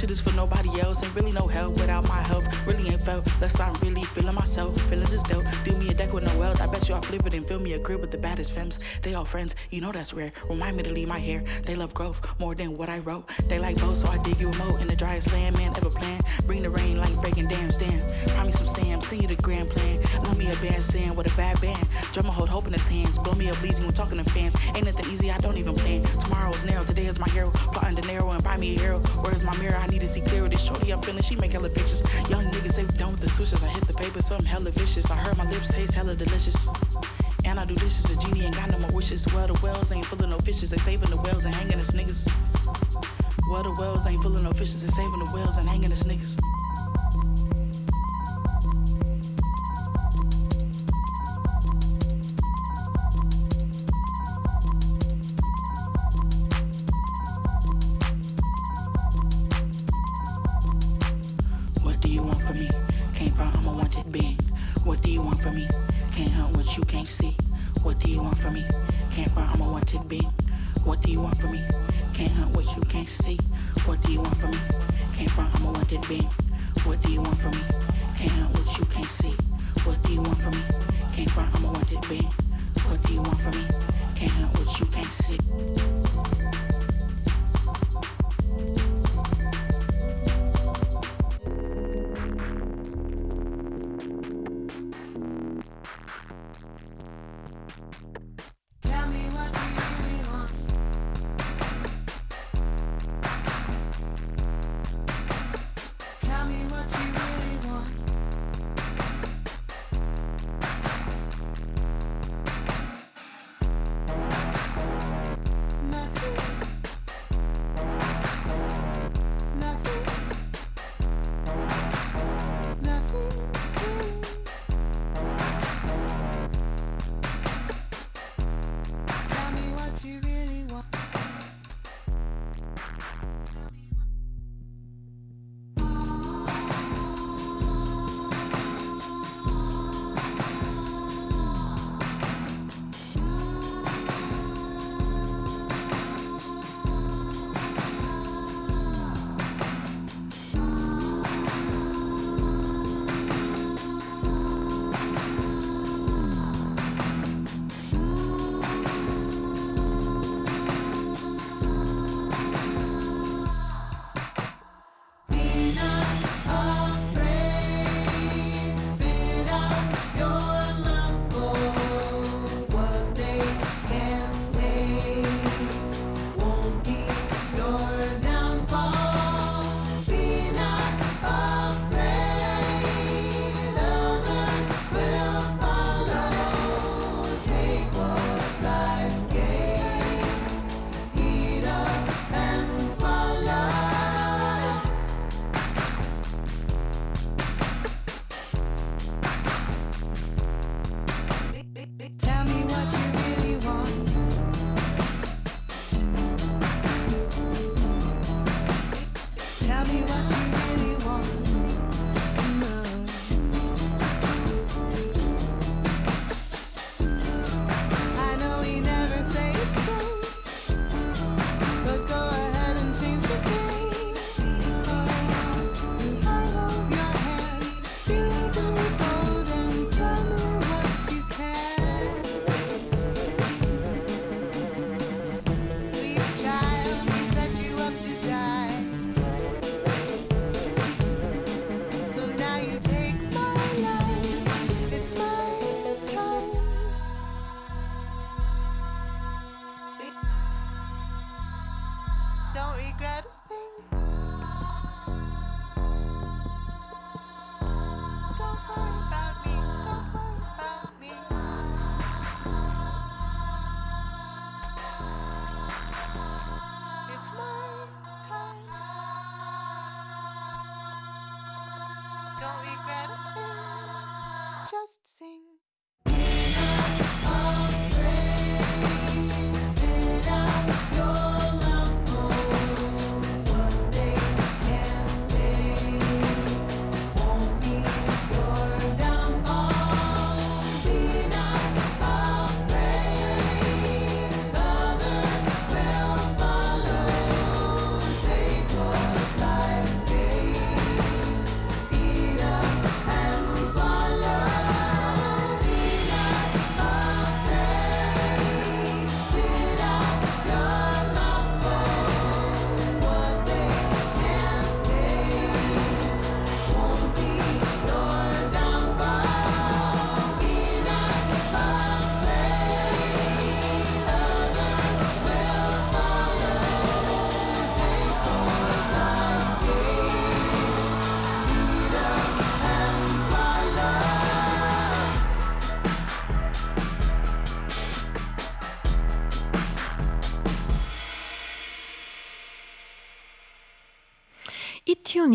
Shit 0.00 0.10
is 0.10 0.20
for 0.22 0.34
nobody 0.34 0.80
else. 0.80 1.04
Ain't 1.04 1.14
really 1.14 1.30
no 1.30 1.46
help 1.46 1.74
without 1.74 2.08
my 2.08 2.22
health. 2.22 2.46
Really 2.66 2.88
ain't 2.88 3.02
felt 3.02 3.22
less 3.38 3.60
I'm 3.60 3.74
really 3.82 4.02
feeling 4.02 4.34
myself. 4.34 4.80
Feelings 4.88 5.12
is 5.12 5.22
dope. 5.24 5.44
Do 5.62 5.72
me 5.76 5.90
a 5.90 5.94
deck 5.94 6.14
with 6.14 6.24
no 6.24 6.38
wealth. 6.38 6.62
I 6.62 6.68
bet 6.68 6.88
you 6.88 6.94
I'll 6.94 7.02
flip 7.02 7.26
it 7.26 7.34
and 7.34 7.44
fill 7.46 7.60
me 7.60 7.74
a 7.74 7.78
crib 7.78 8.00
with 8.00 8.10
the 8.10 8.16
baddest 8.16 8.52
femmes. 8.52 8.80
They 9.02 9.12
all 9.12 9.26
friends, 9.26 9.54
you 9.68 9.82
know 9.82 9.92
that's 9.92 10.14
rare. 10.14 10.32
Remind 10.48 10.78
me 10.78 10.84
to 10.84 10.90
leave 10.90 11.06
my 11.06 11.18
hair. 11.18 11.44
They 11.66 11.76
love 11.76 11.92
growth 11.92 12.18
more 12.38 12.54
than 12.54 12.78
what 12.78 12.88
I 12.88 13.00
wrote. 13.00 13.28
They 13.46 13.58
like 13.58 13.78
both, 13.78 13.98
so 13.98 14.08
I 14.08 14.16
dig 14.22 14.40
you 14.40 14.48
a 14.48 14.56
moat 14.56 14.80
in 14.80 14.86
the 14.86 14.96
driest 14.96 15.34
land 15.34 15.58
man 15.58 15.70
ever 15.76 15.90
planned. 15.90 16.24
Bring 16.46 16.62
the 16.62 16.70
rain 16.70 16.96
like 16.96 17.20
breaking 17.20 17.48
dams, 17.48 17.76
damn. 17.76 18.00
Promise 18.28 18.56
some 18.56 18.68
stamps, 18.68 19.08
send 19.08 19.20
you 19.22 19.28
the 19.28 19.36
grand 19.42 19.68
plan. 19.68 19.98
Love 20.24 20.38
me 20.38 20.46
a 20.46 20.56
band 20.62 20.82
sand 20.82 21.14
with 21.14 21.30
a 21.30 21.36
bad 21.36 21.60
band. 21.60 21.86
Drummer 22.14 22.32
hold 22.32 22.48
hope 22.48 22.66
in 22.66 22.72
his 22.72 22.86
hands. 22.86 23.18
Blow 23.18 23.34
me 23.34 23.50
up 23.50 23.60
bleeding 23.60 23.82
when 23.82 23.92
talking 23.92 24.16
to 24.16 24.24
fans. 24.30 24.56
Ain't 24.74 24.86
nothing 24.86 25.12
easy, 25.12 25.30
I 25.30 25.36
don't 25.36 25.58
even 25.58 25.74
plan. 25.74 26.02
Tomorrow 26.04 26.54
is 26.54 26.64
narrow, 26.64 26.84
today 26.84 27.04
is 27.04 27.18
my 27.18 27.28
hero. 27.28 27.50
Plotting 27.50 27.96
de 27.96 28.06
narrow 28.06 28.30
and 28.30 28.42
buy 28.42 28.56
me 28.56 28.76
a 28.76 28.80
hero. 28.80 28.98
Where's 29.20 29.44
my 29.44 29.54
mirror? 29.58 29.76
I 29.76 29.89
need 29.90 30.00
to 30.06 30.42
with 30.42 30.50
this 30.52 30.64
shorty 30.64 30.92
I'm 30.92 31.02
feeling. 31.02 31.22
She 31.22 31.36
make 31.36 31.52
hella 31.52 31.68
pictures. 31.68 32.02
Young 32.30 32.44
niggas 32.44 32.72
say 32.72 32.84
we 32.84 32.96
done 32.96 33.12
with 33.12 33.20
the 33.20 33.28
switches. 33.28 33.62
I 33.62 33.68
hit 33.68 33.84
the 33.86 33.94
paper, 33.94 34.22
something 34.22 34.46
hella 34.46 34.70
vicious. 34.70 35.10
I 35.10 35.16
heard 35.16 35.36
my 35.36 35.44
lips 35.44 35.72
taste 35.72 35.94
hella 35.94 36.14
delicious. 36.14 36.68
And 37.44 37.58
I 37.58 37.64
do 37.64 37.74
as 37.74 38.04
a 38.04 38.20
genie, 38.20 38.44
ain't 38.44 38.54
got 38.54 38.70
no 38.70 38.78
more 38.78 38.90
wishes. 38.92 39.26
Well, 39.34 39.46
the 39.46 39.58
wells 39.62 39.90
ain't 39.92 40.04
full 40.04 40.22
of 40.22 40.30
no 40.30 40.38
fishes, 40.38 40.70
they 40.70 40.76
saving 40.78 41.10
the 41.10 41.20
wells 41.24 41.44
and 41.44 41.54
hanging 41.54 41.80
us 41.80 41.90
niggas. 41.90 42.22
Well, 43.50 43.62
the 43.64 43.72
wells 43.72 44.06
ain't 44.06 44.22
full 44.22 44.36
of 44.36 44.42
no 44.42 44.52
fishes, 44.52 44.82
they 44.82 44.90
saving 44.90 45.24
the 45.24 45.30
wells 45.32 45.56
and 45.56 45.68
hanging 45.68 45.90
us 45.92 46.04
niggas. 46.04 46.38
can't 67.00 67.08
see. 67.08 67.36
What 67.82 67.98
do 68.00 68.12
you 68.12 68.18
want 68.18 68.36
from 68.36 68.52
me? 68.52 68.64
Can't 69.14 69.32
find 69.32 69.48
I'm 69.48 69.62
a 69.62 69.72
wanted 69.72 70.06
being. 70.06 70.30
What 70.84 71.00
do 71.00 71.10
you 71.10 71.20
want 71.20 71.34
from 71.38 71.52
me? 71.52 71.62
Can't 72.12 72.30
hunt 72.30 72.54
what 72.54 72.66
you 72.76 72.82
can't 72.82 73.08
see. 73.08 73.38
What 73.86 74.02
do 74.02 74.12
you 74.12 74.18
want 74.20 74.36
from 74.36 74.50
me? 74.50 74.58
Can't 75.14 75.30
find 75.30 75.48
I'm 75.54 75.64
a 75.64 75.72
wanted 75.72 76.06
being. 76.06 76.28
What 76.84 77.00
do 77.00 77.10
you 77.10 77.22
want 77.22 77.38
from 77.38 77.52
me? 77.52 77.64
Can't 78.18 78.30
hunt 78.32 78.52
what 78.52 78.78
you 78.78 78.84
can't 78.84 79.06
see. 79.06 79.34
What 79.84 80.02
do 80.02 80.12
you 80.12 80.20
want 80.20 80.42
from 80.42 80.52
me? 80.52 80.64
Can't 81.14 81.30
find 81.30 81.56
I'm 81.56 81.64
a 81.64 81.72
wanted 81.72 82.06
being. 82.06 82.30
What 82.84 83.02
do 83.04 83.14
you 83.14 83.20
want 83.22 83.40
from 83.40 83.56
me? 83.56 83.66
Can't 84.16 84.32
hunt 84.32 84.58
what 84.58 84.80
you 84.80 84.86
can't 84.86 85.12
see. 85.14 85.99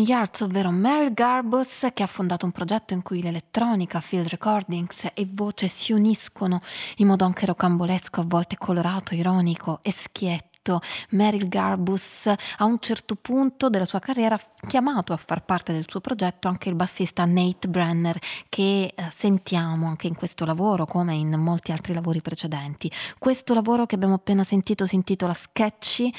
Yards, 0.06 0.42
ovvero 0.42 0.70
Mary 0.70 1.12
Garbus, 1.12 1.88
che 1.92 2.04
ha 2.04 2.06
fondato 2.06 2.44
un 2.46 2.52
progetto 2.52 2.94
in 2.94 3.02
cui 3.02 3.20
l'elettronica, 3.20 4.00
field 4.00 4.28
recordings 4.28 5.10
e 5.14 5.26
voce 5.28 5.66
si 5.66 5.90
uniscono 5.92 6.60
in 6.98 7.08
modo 7.08 7.24
anche 7.24 7.44
rocambolesco, 7.44 8.20
a 8.20 8.24
volte 8.24 8.56
colorato, 8.56 9.16
ironico 9.16 9.80
e 9.82 9.90
schietto 9.90 10.55
detto 10.66 10.80
Meryl 11.10 11.48
Garbus 11.48 12.26
a 12.26 12.64
un 12.64 12.78
certo 12.80 13.14
punto 13.14 13.70
della 13.70 13.84
sua 13.84 14.00
carriera 14.00 14.34
ha 14.34 14.40
chiamato 14.66 15.12
a 15.12 15.16
far 15.16 15.44
parte 15.44 15.72
del 15.72 15.84
suo 15.86 16.00
progetto 16.00 16.48
anche 16.48 16.68
il 16.68 16.74
bassista 16.74 17.24
Nate 17.24 17.68
Brenner 17.68 18.18
che 18.48 18.92
eh, 18.94 19.04
sentiamo 19.14 19.86
anche 19.86 20.08
in 20.08 20.16
questo 20.16 20.44
lavoro 20.44 20.84
come 20.84 21.14
in 21.14 21.32
molti 21.38 21.70
altri 21.70 21.94
lavori 21.94 22.20
precedenti. 22.20 22.90
Questo 23.18 23.54
lavoro 23.54 23.86
che 23.86 23.94
abbiamo 23.94 24.14
appena 24.14 24.42
sentito 24.42 24.86
si 24.86 24.96
intitola 24.96 25.34
Sketchy, 25.34 26.12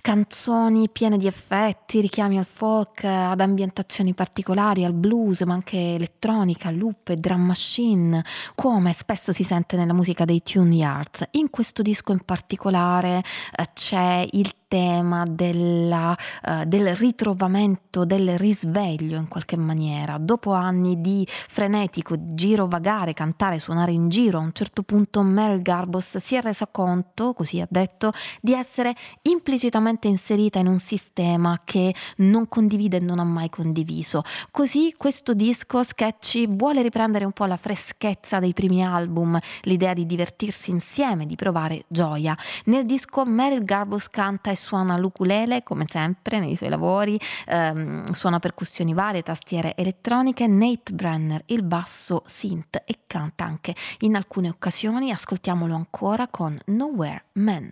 canzoni 0.00 0.88
piene 0.88 1.16
di 1.16 1.26
effetti, 1.26 2.00
richiami 2.00 2.38
al 2.38 2.46
folk, 2.46 3.04
ad 3.04 3.40
ambientazioni 3.40 4.14
particolari, 4.14 4.84
al 4.84 4.92
blues, 4.92 5.40
ma 5.42 5.54
anche 5.54 5.94
elettronica, 5.94 6.70
loop 6.70 7.08
e 7.08 7.16
drum 7.16 7.40
machine, 7.40 8.24
come 8.54 8.92
spesso 8.92 9.32
si 9.32 9.42
sente 9.42 9.76
nella 9.76 9.92
musica 9.92 10.24
dei 10.24 10.42
Tune 10.42 10.74
Yards. 10.74 11.24
In 11.32 11.50
questo 11.50 11.82
disco 11.82 12.12
in 12.12 12.22
particolare 12.24 13.22
eh, 13.56 13.70
c'è 13.88 14.26
il 14.32 14.52
tema 14.68 15.24
della, 15.28 16.16
uh, 16.46 16.64
del 16.64 16.94
ritrovamento, 16.94 18.04
del 18.04 18.38
risveglio 18.38 19.16
in 19.16 19.26
qualche 19.26 19.56
maniera. 19.56 20.18
Dopo 20.18 20.52
anni 20.52 21.00
di 21.00 21.26
frenetico 21.26 22.16
girovagare, 22.18 23.14
cantare, 23.14 23.58
suonare 23.58 23.92
in 23.92 24.08
giro, 24.08 24.38
a 24.38 24.42
un 24.42 24.52
certo 24.52 24.82
punto 24.82 25.22
Mary 25.22 25.62
Garbus 25.62 26.18
si 26.18 26.34
è 26.34 26.42
resa 26.42 26.68
conto, 26.70 27.32
così 27.32 27.60
ha 27.60 27.66
detto, 27.68 28.12
di 28.40 28.52
essere 28.52 28.94
implicitamente 29.22 30.06
inserita 30.06 30.58
in 30.58 30.66
un 30.66 30.78
sistema 30.78 31.60
che 31.64 31.94
non 32.18 32.48
condivide 32.48 32.98
e 32.98 33.00
non 33.00 33.18
ha 33.18 33.24
mai 33.24 33.48
condiviso. 33.48 34.22
Così 34.50 34.94
questo 34.96 35.32
disco 35.32 35.82
Sketchy 35.82 36.46
vuole 36.46 36.82
riprendere 36.82 37.24
un 37.24 37.32
po' 37.32 37.46
la 37.46 37.56
freschezza 37.56 38.38
dei 38.38 38.52
primi 38.52 38.84
album, 38.84 39.38
l'idea 39.62 39.94
di 39.94 40.04
divertirsi 40.04 40.70
insieme, 40.70 41.24
di 41.24 41.36
provare 41.36 41.84
gioia. 41.88 42.36
Nel 42.64 42.84
disco 42.84 43.24
Meryl 43.24 43.64
Garbus 43.64 44.10
canta 44.10 44.50
e 44.50 44.56
suona 44.58 44.96
l'ukulele 44.98 45.62
come 45.62 45.86
sempre 45.88 46.38
nei 46.38 46.56
suoi 46.56 46.68
lavori, 46.68 47.18
ehm, 47.46 48.12
suona 48.12 48.38
percussioni 48.38 48.92
varie, 48.92 49.22
tastiere 49.22 49.74
elettroniche, 49.76 50.46
Nate 50.46 50.92
Brenner 50.92 51.42
il 51.46 51.62
basso 51.62 52.22
synth 52.26 52.82
e 52.84 53.00
canta 53.06 53.44
anche 53.44 53.74
in 54.00 54.16
alcune 54.16 54.48
occasioni, 54.48 55.10
ascoltiamolo 55.10 55.74
ancora 55.74 56.28
con 56.28 56.58
Nowhere 56.66 57.24
Man. 57.34 57.70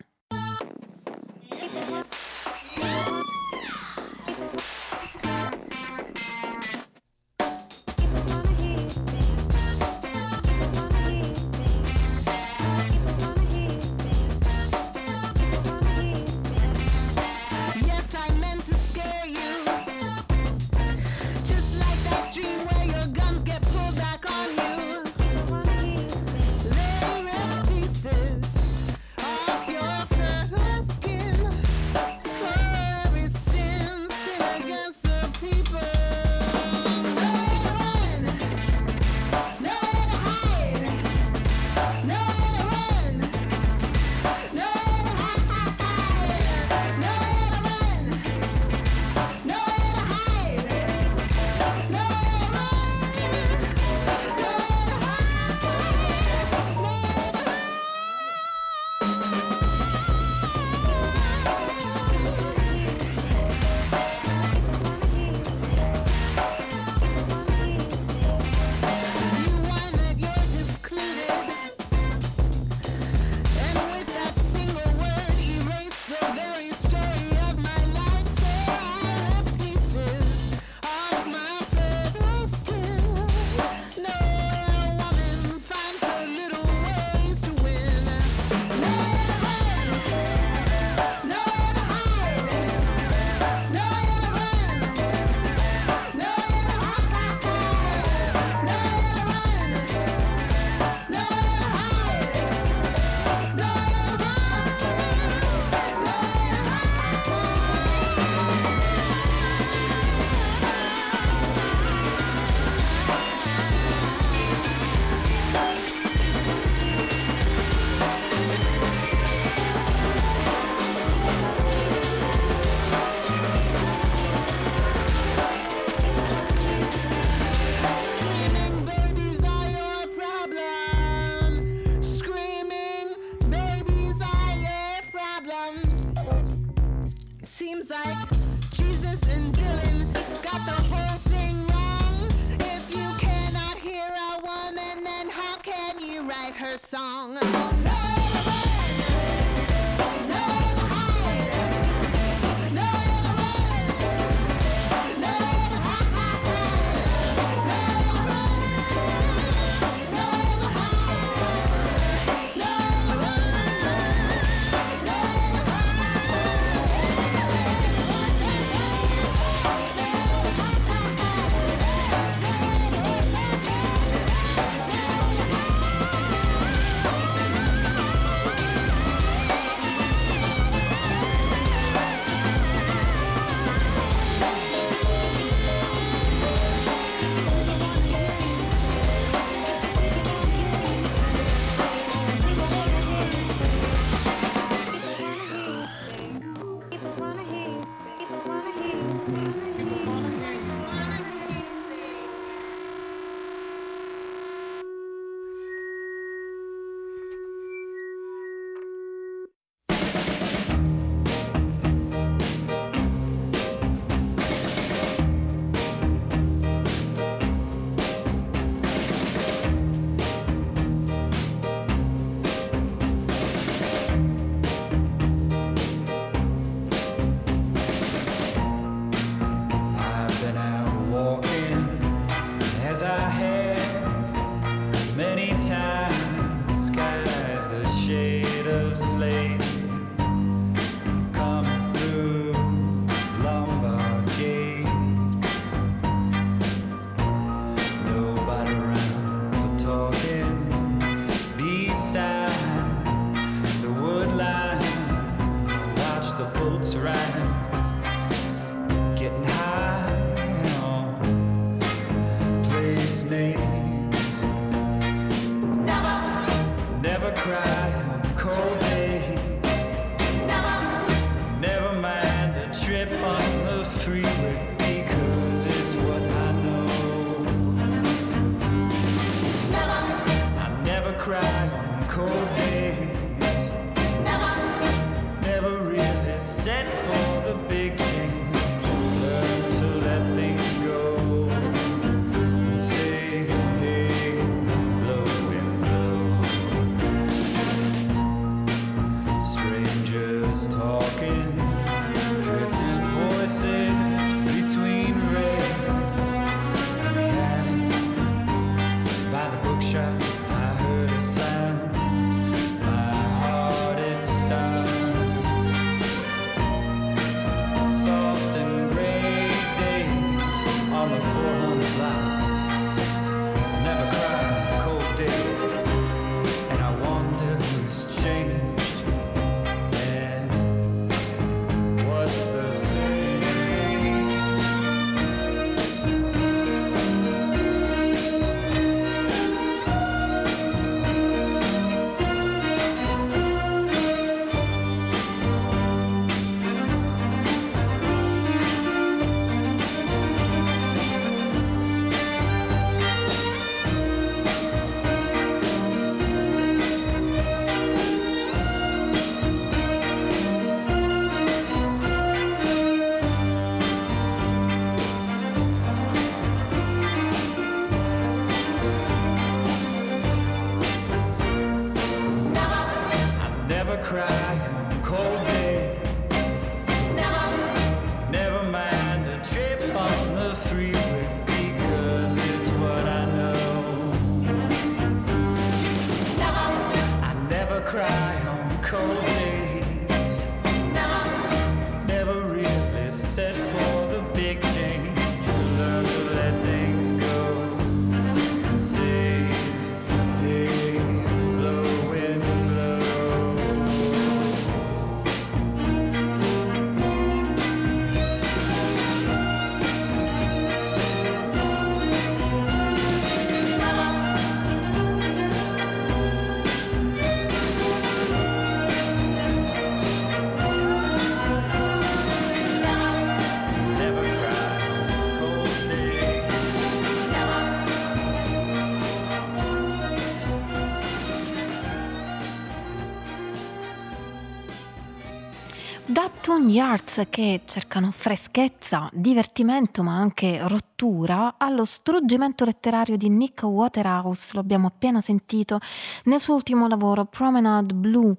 Cartoon 436.67 436.71
Yards 436.71 437.23
che 437.31 437.63
cercano 437.65 438.11
freschezza, 438.11 439.09
divertimento 439.13 440.03
ma 440.03 440.17
anche 440.17 440.59
rottura 440.67 441.55
allo 441.59 441.85
struggimento 441.85 442.65
letterario 442.65 443.17
di 443.17 443.29
Nick 443.29 443.63
Waterhouse, 443.63 444.51
lo 444.55 444.61
abbiamo 444.61 444.89
appena 444.89 445.21
sentito 445.21 445.79
nel 446.25 446.41
suo 446.41 446.55
ultimo 446.55 446.89
lavoro 446.89 447.27
Promenade 447.27 447.95
Blue. 447.95 448.35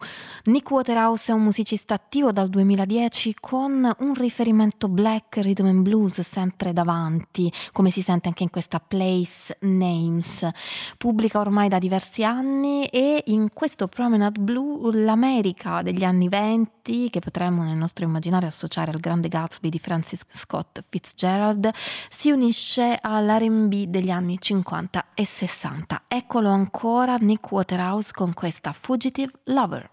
Nick 0.45 0.69
Waterhouse 0.69 1.32
è 1.32 1.36
un 1.36 1.43
musicista 1.43 1.93
attivo 1.93 2.32
dal 2.32 2.49
2010 2.49 3.36
con 3.39 3.89
un 3.99 4.13
riferimento 4.15 4.89
black 4.89 5.38
rhythm 5.38 5.67
and 5.67 5.82
blues 5.82 6.19
sempre 6.21 6.73
davanti, 6.73 7.51
come 7.71 7.91
si 7.91 8.01
sente 8.01 8.28
anche 8.28 8.43
in 8.43 8.49
questa 8.49 8.80
Place 8.80 9.57
Names. 9.61 10.47
Pubblica 10.97 11.39
ormai 11.39 11.69
da 11.69 11.78
diversi 11.78 12.23
anni 12.23 12.86
e 12.88 13.23
in 13.28 13.49
questo 13.53 13.88
Promenade 13.88 14.39
Blue 14.39 14.93
l'America 14.97 15.82
degli 15.82 16.03
anni 16.03 16.28
20 16.28 17.09
che 17.09 17.19
potremmo 17.19 17.63
nel 17.63 17.75
nostro 17.75 18.03
immaginario 18.03 18.15
associare 18.47 18.91
al 18.91 18.99
grande 18.99 19.28
Gatsby 19.28 19.70
di 19.70 19.80
Francis 19.80 20.22
Scott 20.30 20.84
Fitzgerald, 20.88 21.70
si 22.09 22.32
unisce 22.32 22.97
all'RB 23.01 23.74
degli 23.84 24.09
anni 24.09 24.39
50 24.39 25.05
e 25.13 25.26
60. 25.26 26.03
Eccolo 26.07 26.49
ancora 26.49 27.15
Nick 27.15 27.51
Waterhouse 27.51 28.11
con 28.11 28.34
questa 28.34 28.72
Fugitive 28.74 29.32
Lover. 29.45 29.89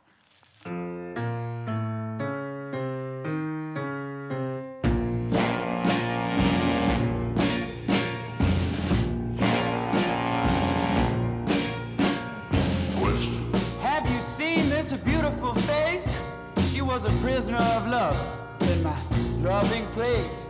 Prisoner 17.35 17.57
of 17.57 17.89
love 17.89 18.16
in 18.61 18.80
my 18.85 18.97
loving 19.43 19.85
place. 19.87 20.45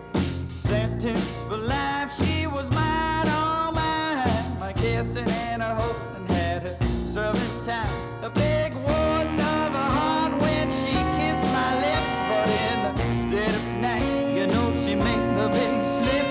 Sentence 0.49 1.41
for 1.49 1.57
life, 1.57 2.13
she 2.13 2.47
was 2.47 2.71
mine, 2.73 3.27
all 3.27 3.73
mine. 3.73 4.59
My 4.61 4.75
kissing 4.75 5.27
and 5.27 5.63
her 5.63 5.75
hope 5.75 5.97
and 6.15 6.29
had 6.29 6.63
her 6.63 6.77
serving 7.03 7.65
time. 7.65 7.89
The 8.21 8.29
big 8.29 8.75
war 8.75 9.17
love 9.45 9.73
her 9.81 9.91
heart 9.99 10.33
when 10.43 10.67
she 10.81 10.93
kissed 11.17 11.49
my 11.59 11.71
lips, 11.87 12.15
but 12.29 12.49
in 12.65 12.79
the 12.85 13.35
dead 13.35 13.55
of 13.55 13.67
night, 13.81 14.37
you 14.37 14.47
know 14.47 14.67
she 14.77 14.95
made 14.95 15.27
the 15.41 15.49
big 15.49 15.75
slip. 15.95 16.27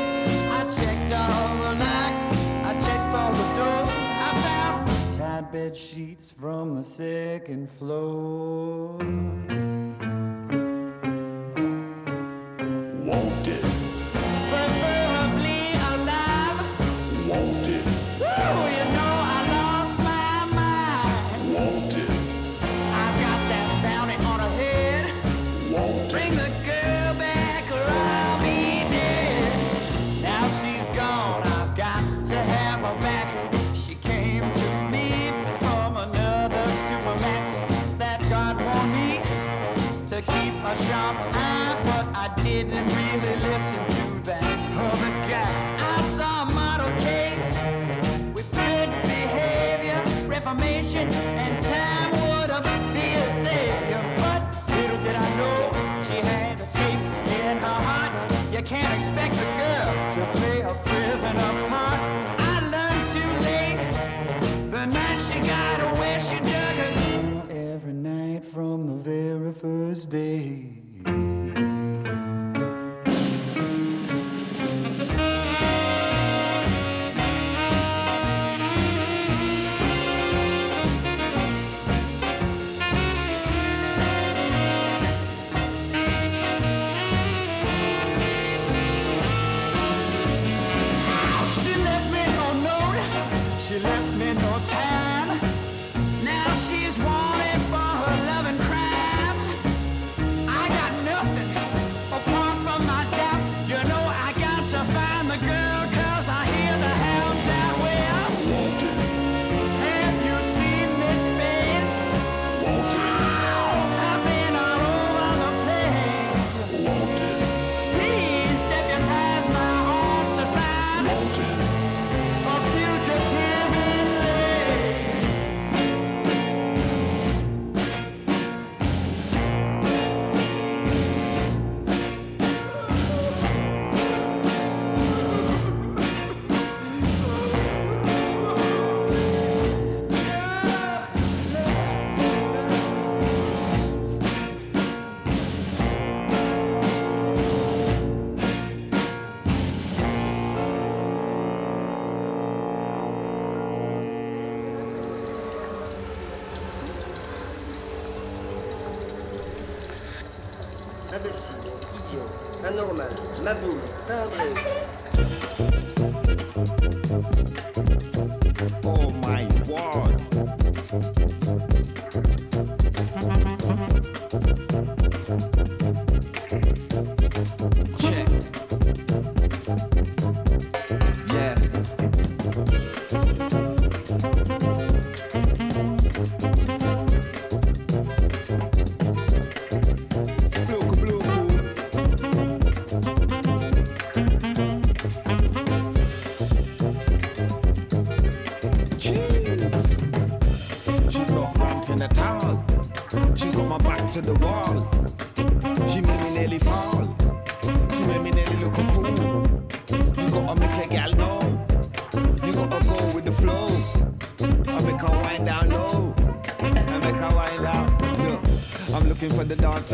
I 0.57 0.61
checked 0.77 1.13
all 1.13 1.57
the 1.65 1.73
locks, 1.83 2.23
I 2.69 2.73
checked 2.85 3.15
all 3.19 3.33
the 3.41 3.49
doors. 3.57 3.89
I 4.27 4.31
found 4.45 5.17
tied 5.17 5.51
bed 5.51 5.75
sheets 5.75 6.29
from 6.31 6.75
the 6.75 6.83
second 6.83 7.71
floor. 7.71 8.99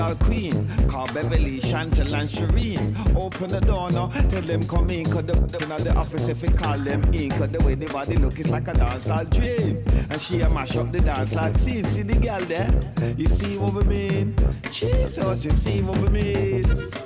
The 0.09 0.25
queen. 0.25 0.67
Call 0.87 1.07
Beverly, 1.07 1.59
Chantel, 1.59 2.13
and 2.19 2.29
Shireen. 2.29 3.15
Open 3.15 3.49
the 3.49 3.61
door 3.61 3.91
now, 3.91 4.07
tell 4.29 4.41
them 4.41 4.63
come 4.67 4.89
in. 4.89 5.05
Cause 5.05 5.25
the, 5.25 5.33
the, 5.33 5.83
the 5.83 5.93
office 5.93 6.27
if 6.27 6.41
we 6.41 6.49
call 6.49 6.77
them 6.77 7.03
in. 7.13 7.29
Cause 7.29 7.49
the 7.49 7.63
way 7.63 7.75
the 7.75 7.85
body 7.87 8.15
look 8.17 8.39
is 8.39 8.49
like 8.49 8.67
a 8.67 8.73
dancehall 8.73 9.29
dream. 9.29 9.83
And 10.09 10.21
she 10.21 10.41
a 10.41 10.49
mash 10.49 10.75
up 10.75 10.91
the 10.91 10.99
dancehall 10.99 11.57
scene. 11.59 11.83
See 11.83 12.03
the 12.03 12.15
girl 12.15 12.43
there? 12.45 12.71
You 13.17 13.27
see 13.27 13.57
what 13.57 13.73
we 13.73 13.83
mean? 13.83 14.35
Jesus, 14.71 15.45
you 15.45 15.51
see 15.57 15.81
what 15.81 15.97
we 15.99 16.09
mean? 16.09 16.98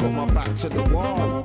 Got 0.00 0.12
my 0.12 0.34
back 0.34 0.54
to 0.56 0.68
the 0.68 0.82
wall. 0.94 1.44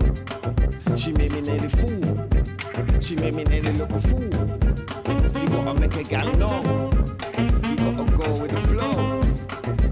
She 0.95 1.11
made 1.11 1.31
me 1.33 1.41
nearly 1.41 1.67
fool. 1.67 3.01
She 3.01 3.15
made 3.15 3.33
me 3.33 3.43
nearly 3.43 3.73
look 3.73 3.89
a 3.89 3.99
fool. 3.99 4.23
You 4.23 5.49
gotta 5.49 5.73
make 5.79 5.95
a 5.95 6.03
gal 6.03 6.33
know. 6.37 6.89
You 7.37 7.75
gotta 7.75 8.05
go 8.15 8.41
with 8.41 8.51
the 8.51 8.61
flow. 8.69 9.21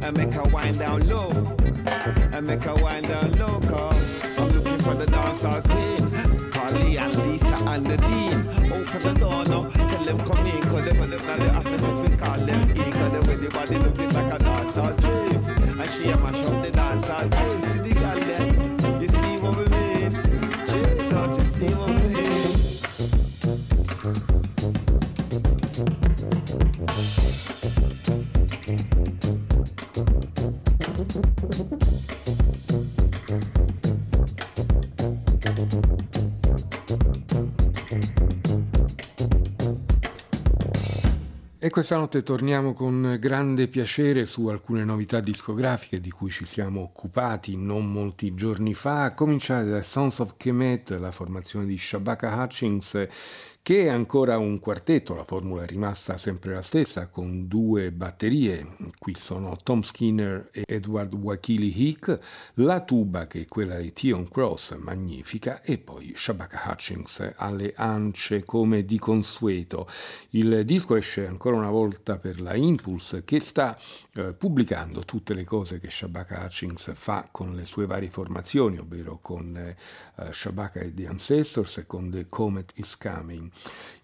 And 0.01 0.17
make 0.17 0.33
her 0.33 0.43
wind 0.43 0.79
down 0.79 1.07
low. 1.07 1.29
And 2.31 2.47
make 2.47 2.63
her 2.63 2.75
wind 2.75 3.07
down 3.07 3.33
low, 3.33 3.59
cause 3.69 4.25
I'm 4.37 4.49
looking 4.49 4.77
for 4.79 4.95
the 4.95 5.05
dancehall 5.05 5.61
queen. 5.69 6.51
Carly 6.51 6.97
and 6.97 7.15
Lisa 7.15 7.55
and 7.55 7.85
the 7.85 7.97
Dean. 7.97 8.71
Open 8.71 9.01
the 9.01 9.13
door 9.19 9.43
now. 9.45 9.69
Tell 9.71 10.03
them 10.05 10.19
come 10.19 10.47
in, 10.47 10.61
cause 10.63 10.83
they 10.85 10.97
put 10.97 11.09
them 11.09 11.29
in 11.29 11.39
the 11.39 11.53
office 11.53 12.17
call 12.17 12.39
them 12.39 12.71
in. 12.71 12.91
Cause 12.93 13.11
the 13.11 13.29
way 13.29 13.35
the 13.35 13.49
body 13.49 13.77
looking 13.77 14.13
like 14.13 14.33
a 14.33 14.43
dancehall 14.43 15.01
dream. 15.01 15.42
I 15.79 15.87
share 15.87 16.17
my 16.17 16.31
show, 16.31 16.61
the 16.61 16.71
dancers. 16.71 17.29
Yeah, 17.31 17.71
see 17.71 17.79
the 17.79 17.93
girl 17.93 18.19
there. 18.19 19.01
You 19.01 19.07
see 19.07 19.43
what 19.43 19.57
we 19.57 19.82
questa 41.73 41.97
notte 41.97 42.21
torniamo 42.21 42.73
con 42.75 43.17
grande 43.19 43.67
piacere 43.67 44.27
su 44.27 44.45
alcune 44.45 44.83
novità 44.83 45.19
discografiche 45.21 45.99
di 45.99 46.11
cui 46.11 46.29
ci 46.29 46.45
siamo 46.45 46.81
occupati 46.81 47.57
non 47.57 47.91
molti 47.91 48.35
giorni 48.35 48.75
fa, 48.75 49.05
a 49.05 49.15
cominciare 49.15 49.67
da 49.67 49.81
Sons 49.81 50.19
of 50.19 50.35
Kemet, 50.37 50.91
la 50.91 51.09
formazione 51.09 51.65
di 51.65 51.75
Shabaka 51.75 52.31
Hutchings, 52.35 53.07
che 53.63 53.85
è 53.85 53.87
ancora 53.87 54.37
un 54.37 54.59
quartetto, 54.59 55.15
la 55.15 55.23
formula 55.23 55.63
è 55.63 55.65
rimasta 55.65 56.17
sempre 56.17 56.53
la 56.53 56.61
stessa, 56.61 57.07
con 57.07 57.47
due 57.47 57.93
batterie, 57.93 58.75
qui 58.99 59.15
sono 59.15 59.55
Tom 59.63 59.83
Skinner 59.83 60.49
e 60.51 60.63
Edward 60.67 61.13
Wakili 61.13 61.71
Hick, 61.73 62.19
la 62.55 62.81
tuba 62.81 63.25
che 63.25 63.43
è 63.43 63.45
quella 63.45 63.77
di 63.77 63.93
Tion 63.93 64.27
Cross, 64.27 64.75
magnifica, 64.75 65.61
e 65.61 65.77
poi 65.77 66.11
Shabaka 66.13 66.61
Hutchings 66.65 67.35
alle 67.37 67.71
ance 67.77 68.43
come 68.43 68.83
di 68.83 68.99
consueto. 68.99 69.87
Il 70.31 70.65
disco 70.65 70.97
esce 70.97 71.25
ancora 71.25 71.55
una 71.55 71.69
volta 71.69 72.17
per 72.17 72.41
la 72.41 72.55
Impulse 72.55 73.23
che 73.23 73.39
sta 73.39 73.79
eh, 74.15 74.33
pubblicando 74.33 75.05
tutte 75.05 75.33
le 75.33 75.45
cose 75.45 75.79
che 75.79 75.89
Shabaka 75.89 76.43
Hutchings 76.43 76.91
fa 76.95 77.29
con 77.31 77.55
le 77.55 77.63
sue 77.63 77.85
varie 77.85 78.09
formazioni, 78.09 78.77
ovvero 78.77 79.19
con 79.21 79.55
eh, 79.55 79.77
Shabaka 80.33 80.81
e 80.81 80.93
The 80.93 81.07
Ancestors 81.07 81.77
e 81.77 81.85
con 81.85 82.09
The 82.11 82.27
Comet 82.27 82.73
is 82.75 82.97
Coming. 82.97 83.51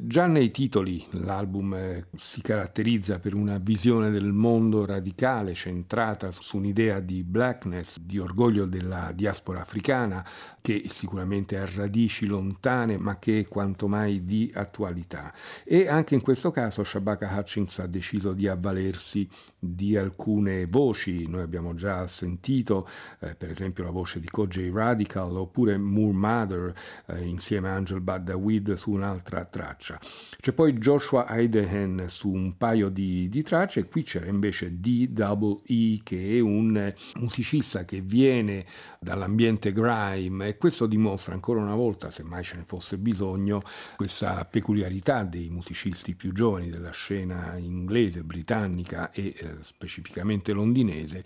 Già 0.01 0.27
nei 0.27 0.49
titoli 0.49 1.05
l'album 1.11 1.73
eh, 1.73 2.05
si 2.15 2.39
caratterizza 2.39 3.19
per 3.19 3.33
una 3.33 3.57
visione 3.57 4.09
del 4.09 4.31
mondo 4.31 4.85
radicale 4.85 5.53
centrata 5.53 6.31
su 6.31 6.55
un'idea 6.55 7.01
di 7.01 7.21
blackness, 7.21 7.99
di 7.99 8.17
orgoglio 8.17 8.65
della 8.65 9.11
diaspora 9.13 9.59
africana 9.59 10.25
che 10.61 10.85
sicuramente 10.89 11.57
ha 11.57 11.67
radici 11.75 12.27
lontane 12.27 12.97
ma 12.97 13.19
che 13.19 13.39
è 13.39 13.47
quanto 13.49 13.89
mai 13.89 14.23
di 14.23 14.49
attualità. 14.53 15.33
E 15.65 15.89
anche 15.89 16.15
in 16.15 16.21
questo 16.21 16.49
caso 16.51 16.85
Shabaka 16.85 17.29
Hutchings 17.35 17.79
ha 17.79 17.85
deciso 17.85 18.31
di 18.31 18.47
avvalersi 18.47 19.27
di 19.59 19.97
alcune 19.97 20.65
voci, 20.65 21.27
noi 21.27 21.41
abbiamo 21.41 21.75
già 21.75 22.07
sentito 22.07 22.87
eh, 23.19 23.35
per 23.35 23.49
esempio 23.49 23.83
la 23.83 23.89
voce 23.91 24.19
di 24.19 24.29
Kojay 24.29 24.71
Radical 24.71 25.35
oppure 25.35 25.77
Moore 25.77 26.13
Mother 26.13 26.73
eh, 27.07 27.25
insieme 27.25 27.69
a 27.69 27.75
Angel 27.75 27.99
Badawid 27.99 28.73
su 28.73 28.91
un'altra 28.91 29.43
traccia. 29.45 29.99
C'è 30.39 30.53
poi 30.53 30.73
Joshua 30.73 31.25
Idehen 31.29 32.05
su 32.07 32.29
un 32.29 32.55
paio 32.57 32.89
di, 32.89 33.27
di 33.27 33.43
tracce 33.43 33.87
qui 33.87 34.03
c'era 34.03 34.27
invece 34.27 34.79
D.E.E 34.79 35.99
che 36.03 36.37
è 36.37 36.39
un 36.39 36.93
musicista 37.15 37.85
che 37.85 38.01
viene 38.01 38.65
dall'ambiente 38.99 39.73
grime 39.73 40.47
e 40.47 40.57
questo 40.57 40.85
dimostra 40.85 41.33
ancora 41.33 41.59
una 41.59 41.75
volta, 41.75 42.11
se 42.11 42.23
mai 42.23 42.43
ce 42.43 42.55
ne 42.55 42.63
fosse 42.65 42.97
bisogno, 42.97 43.61
questa 43.95 44.45
peculiarità 44.45 45.23
dei 45.23 45.49
musicisti 45.49 46.15
più 46.15 46.31
giovani 46.31 46.69
della 46.69 46.91
scena 46.91 47.57
inglese, 47.57 48.23
britannica 48.23 49.11
e 49.11 49.33
eh, 49.37 49.48
specificamente 49.61 50.53
londinese, 50.53 51.23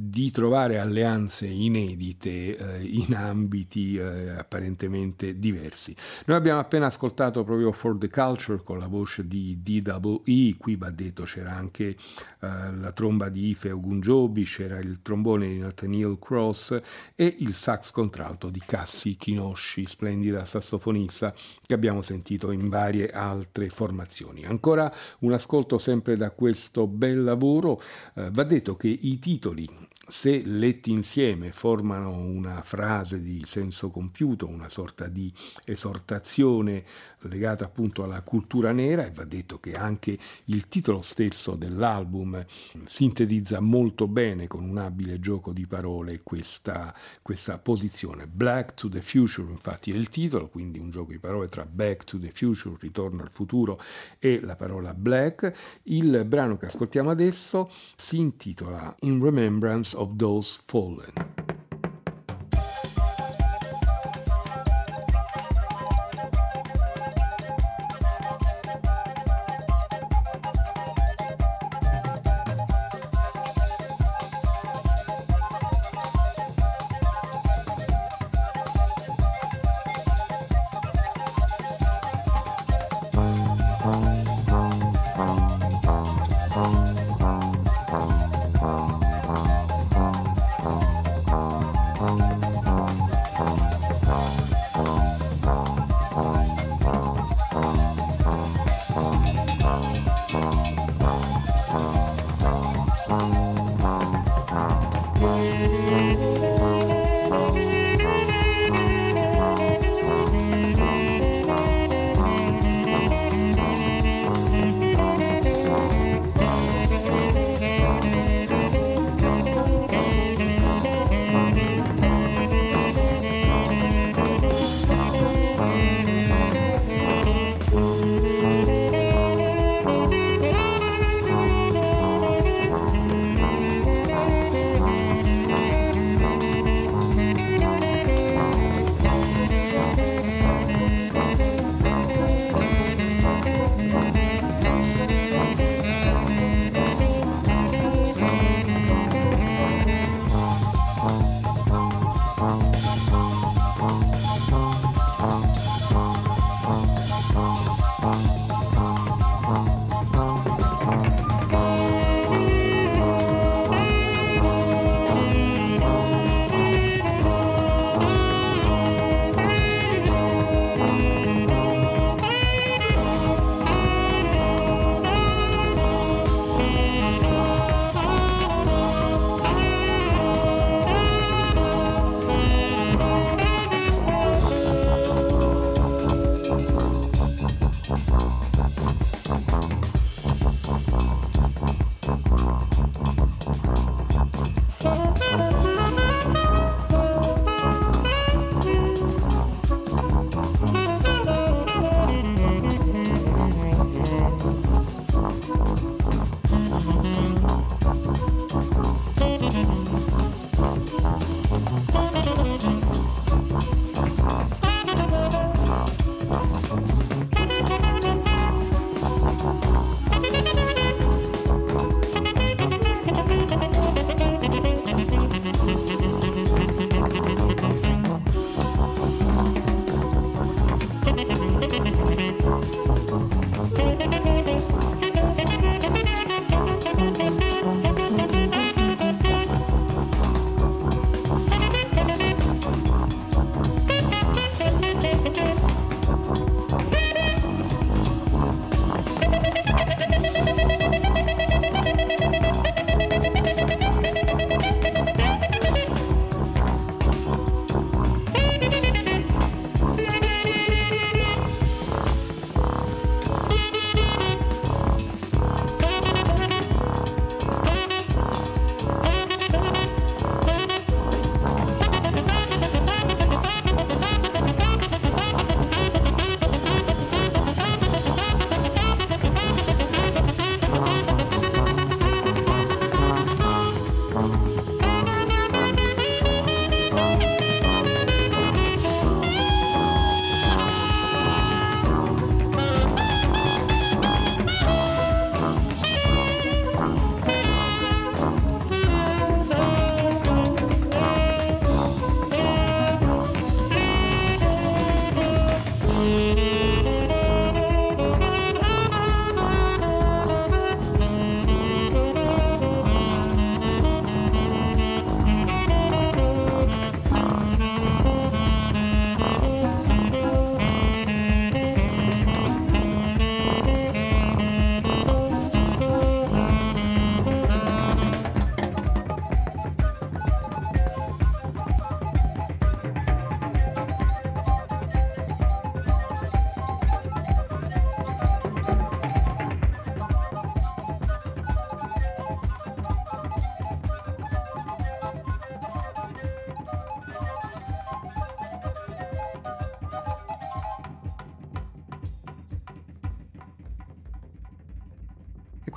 di 0.00 0.30
trovare 0.30 0.78
alleanze 0.78 1.44
inedite 1.48 2.56
eh, 2.56 2.84
in 2.84 3.16
ambiti 3.16 3.96
eh, 3.96 4.30
apparentemente 4.30 5.40
diversi. 5.40 5.92
Noi 6.26 6.36
abbiamo 6.36 6.60
appena 6.60 6.86
ascoltato 6.86 7.42
proprio 7.42 7.72
For 7.72 7.98
the 7.98 8.08
Culture 8.08 8.62
con 8.62 8.78
la 8.78 8.86
voce 8.86 9.26
di 9.26 9.58
DWE, 9.60 10.54
qui 10.56 10.76
va 10.76 10.90
detto 10.90 11.24
c'era 11.24 11.52
anche 11.52 11.88
eh, 11.88 11.96
la 12.38 12.92
tromba 12.92 13.28
di 13.28 13.48
Ife 13.48 13.72
Ogunjobi, 13.72 14.44
c'era 14.44 14.78
il 14.78 15.00
trombone 15.02 15.48
di 15.48 15.58
Nathaniel 15.58 16.16
Cross 16.20 16.80
e 17.16 17.34
il 17.40 17.56
sax 17.56 17.90
contralto 17.90 18.50
di 18.50 18.62
Cassie 18.64 19.16
Kinoshi, 19.16 19.84
splendida 19.84 20.44
sassofonista 20.44 21.34
che 21.66 21.74
abbiamo 21.74 22.02
sentito 22.02 22.52
in 22.52 22.68
varie 22.68 23.10
altre 23.10 23.68
formazioni. 23.68 24.44
Ancora 24.44 24.94
un 25.20 25.32
ascolto 25.32 25.76
sempre 25.76 26.16
da 26.16 26.30
questo 26.30 26.86
bel 26.86 27.24
lavoro, 27.24 27.82
eh, 28.14 28.30
va 28.30 28.44
detto 28.44 28.76
che 28.76 28.86
i 28.86 29.18
titoli 29.18 29.86
se 30.08 30.42
letti 30.44 30.90
insieme 30.90 31.52
formano 31.52 32.16
una 32.16 32.62
frase 32.62 33.20
di 33.20 33.42
senso 33.44 33.90
compiuto, 33.90 34.48
una 34.48 34.70
sorta 34.70 35.06
di 35.06 35.32
esortazione 35.64 36.84
legata 37.22 37.64
appunto 37.64 38.04
alla 38.04 38.22
cultura 38.22 38.72
nera 38.72 39.04
e 39.04 39.10
va 39.10 39.24
detto 39.24 39.58
che 39.58 39.72
anche 39.72 40.16
il 40.44 40.68
titolo 40.68 41.00
stesso 41.02 41.56
dell'album 41.56 42.44
sintetizza 42.84 43.60
molto 43.60 44.06
bene 44.06 44.46
con 44.46 44.62
un 44.62 44.78
abile 44.78 45.18
gioco 45.18 45.52
di 45.52 45.66
parole 45.66 46.20
questa, 46.22 46.94
questa 47.22 47.58
posizione. 47.58 48.26
Black 48.26 48.74
to 48.74 48.88
the 48.88 49.02
Future 49.02 49.50
infatti 49.50 49.90
è 49.90 49.96
il 49.96 50.08
titolo, 50.08 50.48
quindi 50.48 50.78
un 50.78 50.90
gioco 50.90 51.10
di 51.10 51.18
parole 51.18 51.48
tra 51.48 51.66
Back 51.66 52.04
to 52.04 52.18
the 52.18 52.30
Future, 52.30 52.76
ritorno 52.78 53.22
al 53.22 53.30
futuro 53.30 53.80
e 54.18 54.40
la 54.40 54.56
parola 54.56 54.94
Black. 54.94 55.80
Il 55.84 56.24
brano 56.24 56.56
che 56.56 56.66
ascoltiamo 56.66 57.10
adesso 57.10 57.70
si 57.96 58.18
intitola 58.18 58.94
In 59.00 59.22
Remembrance 59.22 59.96
of 59.96 60.16
those 60.16 60.58
fallen. 60.66 61.67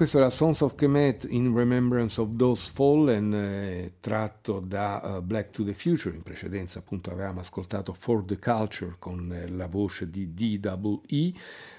Questo 0.02 0.18
era 0.18 0.32
Sons 0.32 0.62
of 0.62 0.74
Kemet 0.74 1.28
in 1.30 1.56
Remembrance 1.56 2.20
of 2.20 2.36
Those 2.36 2.72
Fallen, 2.74 3.32
eh, 3.36 3.94
tratto 4.00 4.60
da 4.60 5.00
uh, 5.04 5.22
Black 5.22 5.52
to 5.52 5.64
the 5.64 5.76
Future. 5.76 6.16
In 6.16 6.24
precedenza, 6.24 6.80
appunto, 6.80 7.12
avevamo 7.12 7.42
ascoltato 7.42 7.94
For 7.94 8.26
the 8.26 8.40
Culture 8.40 8.96
con 8.98 9.32
eh, 9.32 9.48
la 9.48 9.68
voce 9.68 10.10
di 10.10 10.34
DWE. 10.34 11.34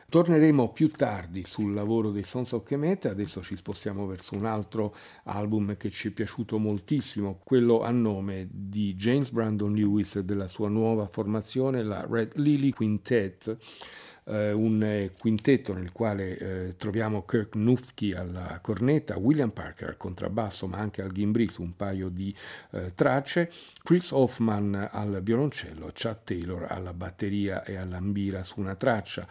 Torneremo 0.08 0.70
più 0.70 0.88
tardi 0.90 1.42
sul 1.44 1.74
lavoro 1.74 2.12
dei 2.12 2.22
Sons 2.22 2.52
of 2.52 2.62
Kemet, 2.62 3.06
adesso 3.06 3.42
ci 3.42 3.56
spostiamo 3.56 4.06
verso 4.06 4.36
un 4.36 4.44
altro 4.44 4.94
album 5.24 5.76
che 5.76 5.90
ci 5.90 6.08
è 6.08 6.10
piaciuto 6.12 6.58
moltissimo, 6.58 7.40
quello 7.42 7.82
a 7.82 7.90
nome 7.90 8.46
di 8.48 8.94
James 8.94 9.30
Brandon 9.30 9.74
Lewis 9.74 10.14
e 10.14 10.24
della 10.24 10.46
sua 10.46 10.68
nuova 10.68 11.08
formazione, 11.08 11.82
la 11.82 12.06
Red 12.08 12.36
Lily 12.36 12.70
Quintet 12.70 13.58
eh, 14.24 14.52
un 14.52 14.82
eh, 14.82 15.12
quintetto 15.18 15.72
nel 15.72 15.92
quale 15.92 16.36
eh, 16.36 16.76
troviamo 16.76 17.24
Kirk 17.24 17.54
Nufke 17.56 18.16
alla 18.16 18.58
cornetta, 18.60 19.18
William 19.18 19.50
Parker 19.50 19.88
al 19.88 19.96
contrabbasso 19.96 20.66
ma 20.66 20.78
anche 20.78 21.02
al 21.02 21.12
gimbri 21.12 21.48
su 21.48 21.62
un 21.62 21.74
paio 21.74 22.08
di 22.08 22.34
eh, 22.70 22.92
tracce, 22.94 23.50
Chris 23.82 24.10
Hoffman 24.10 24.88
al 24.90 25.20
violoncello, 25.22 25.90
Chad 25.92 26.18
Taylor 26.24 26.66
alla 26.68 26.92
batteria 26.92 27.64
e 27.64 27.76
all'ambira 27.76 28.42
su 28.42 28.60
una 28.60 28.74
traccia. 28.74 29.26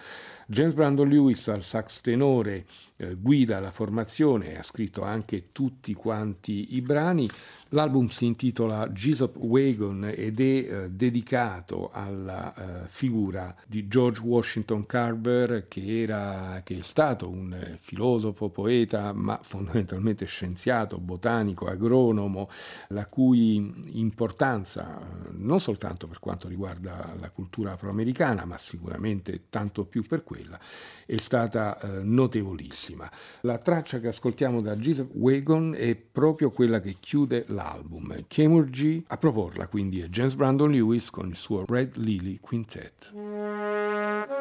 James 0.52 0.74
Brandon 0.74 1.08
Lewis 1.08 1.48
al 1.48 1.64
sax 1.64 2.02
tenore 2.02 2.66
eh, 2.98 3.16
guida 3.16 3.62
la 3.62 3.72
formazione 3.72 4.52
e 4.52 4.58
ha 4.58 4.64
scritto 4.64 5.02
anche 5.02 5.54
tutti 5.54 5.94
quanti 5.94 6.76
i 6.76 6.82
brani. 6.82 7.26
L'album 7.70 8.10
si 8.10 8.26
intitola 8.26 8.90
Jesus 8.90 9.30
Wagon 9.36 10.12
ed 10.14 10.42
è 10.42 10.44
eh, 10.44 10.90
dedicato 10.90 11.90
alla 11.94 12.54
eh, 12.54 12.88
figura 12.90 13.56
di 13.66 13.88
George 13.88 14.20
Washington 14.20 14.86
Carver 14.86 15.70
che, 15.70 16.02
era, 16.02 16.60
che 16.66 16.80
è 16.80 16.82
stato 16.82 17.30
un 17.30 17.54
eh, 17.54 17.78
filosofo, 17.80 18.50
poeta, 18.50 19.14
ma 19.14 19.40
fondamentalmente 19.42 20.26
scienziato, 20.26 20.98
botanico, 20.98 21.68
agronomo, 21.68 22.50
la 22.90 23.06
cui 23.06 23.74
importanza 23.98 25.00
eh, 25.00 25.30
non 25.32 25.62
soltanto 25.62 26.08
per 26.08 26.20
quanto 26.20 26.50
riguarda 26.50 27.16
la 27.18 27.30
cultura 27.30 27.72
afroamericana, 27.72 28.44
ma 28.44 28.58
sicuramente 28.58 29.44
tanto 29.50 29.86
più 29.86 30.04
per 30.04 30.26
quello 30.26 30.41
quella, 30.42 30.60
è 31.06 31.18
stata 31.18 31.80
eh, 31.80 32.04
notevolissima. 32.04 33.10
La 33.42 33.60
traccia 33.60 34.00
che 34.00 34.08
ascoltiamo 34.08 34.62
da 34.62 34.76
Jesus 34.76 35.08
Wagon 35.14 35.76
è 35.78 35.96
proprio 35.96 36.52
quella 36.52 36.80
che 36.80 36.98
chiude 37.00 37.46
l'album. 37.50 38.26
Chemurgy 38.28 39.04
a 39.08 39.18
proporla 39.18 39.68
quindi 39.68 40.02
è 40.02 40.08
James 40.08 40.36
Brandon 40.36 40.72
Lewis 40.72 41.10
con 41.10 41.30
il 41.30 41.36
suo 41.36 41.66
Red 41.66 41.98
Lily 41.98 42.40
Quintet. 42.40 44.40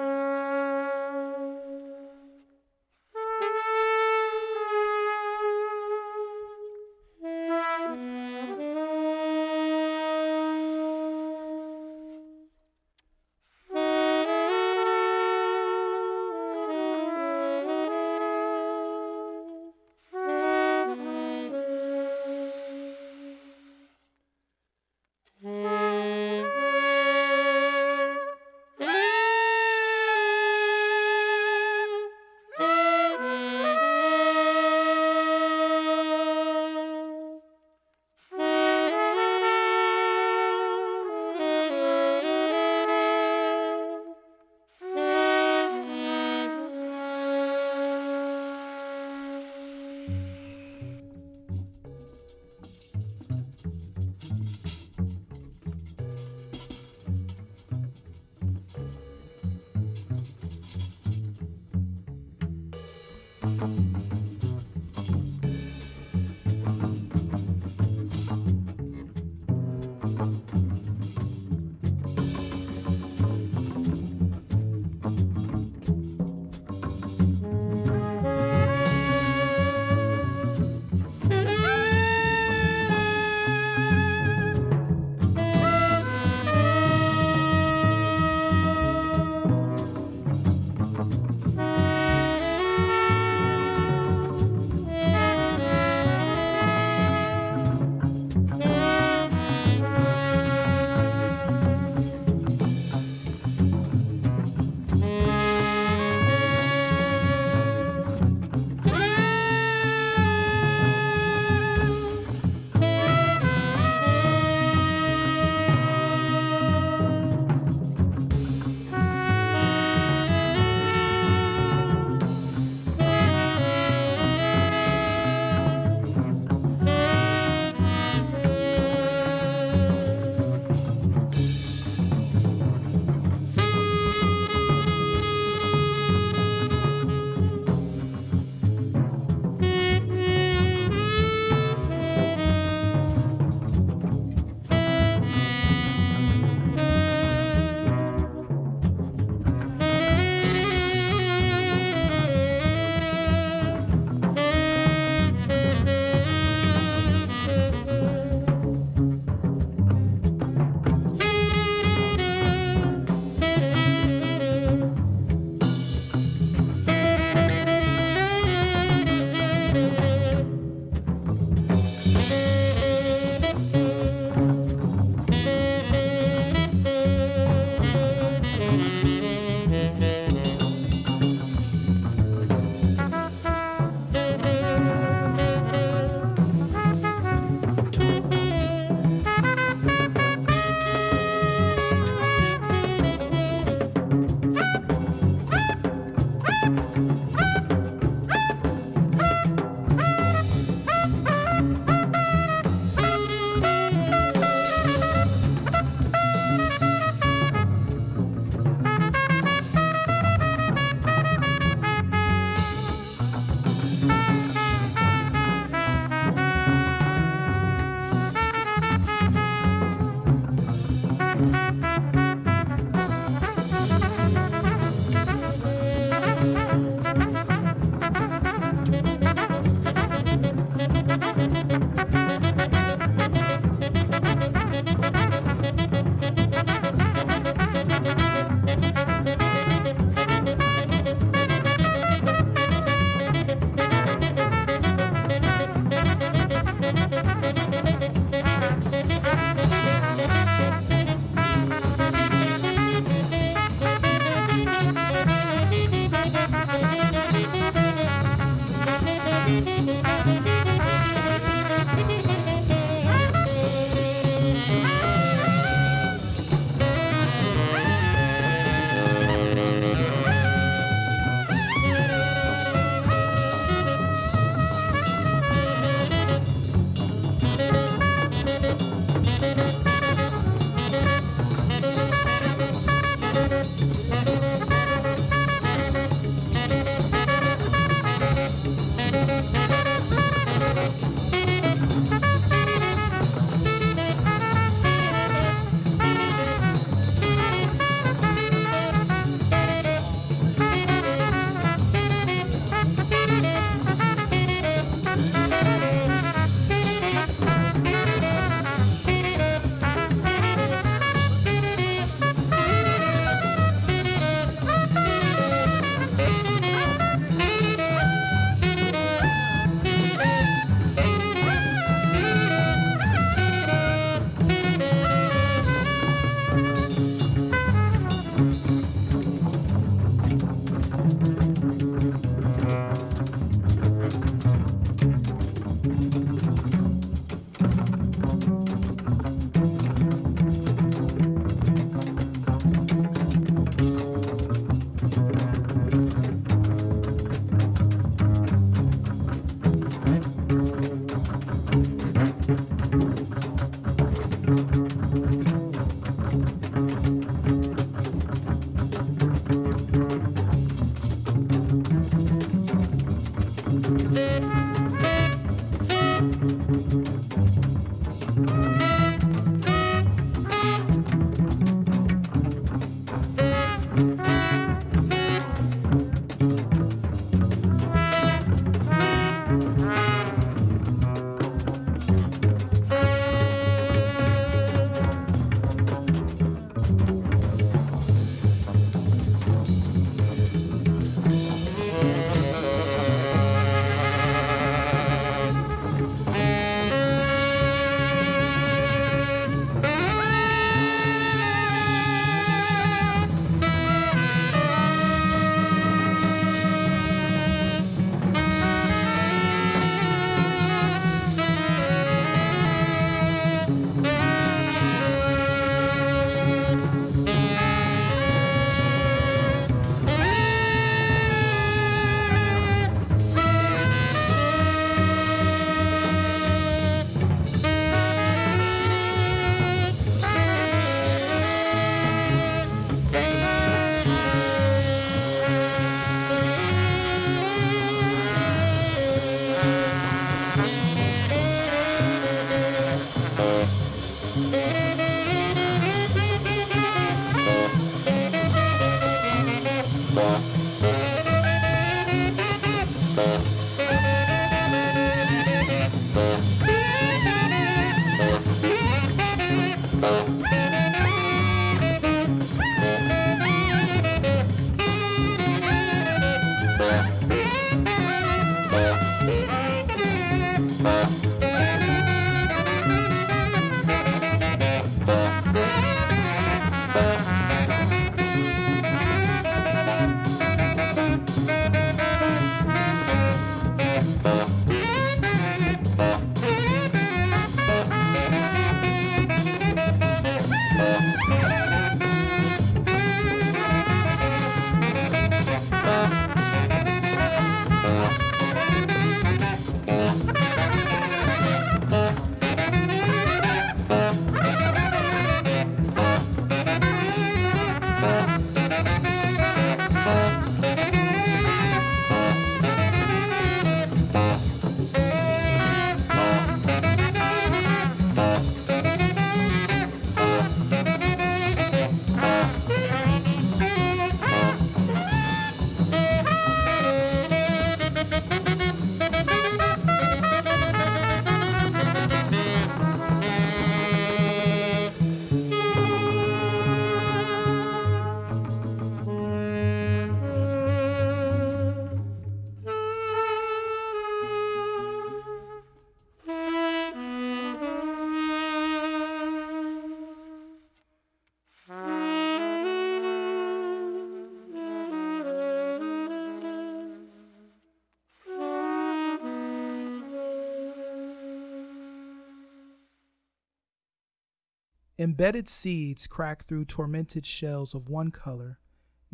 Embedded 565.01 565.49
seeds 565.49 566.07
crack 566.07 566.45
through 566.45 566.67
tormented 566.67 567.25
shells 567.25 567.75
of 567.75 567.89
one 567.89 568.11
color, 568.11 568.59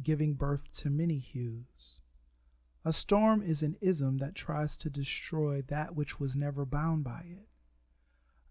giving 0.03 0.35
birth 0.35 0.67
to 0.73 0.91
many 0.91 1.21
hues. 1.21 2.01
A 2.85 2.93
storm 2.93 3.41
is 3.41 3.63
an 3.63 3.77
ism 3.81 4.19
that 4.19 4.35
tries 4.35 4.77
to 4.79 4.91
destroy 4.91 5.63
that 5.69 5.95
which 5.95 6.19
was 6.19 6.35
never 6.35 6.67
bound 6.67 7.05
by 7.05 7.25
it. 7.31 7.47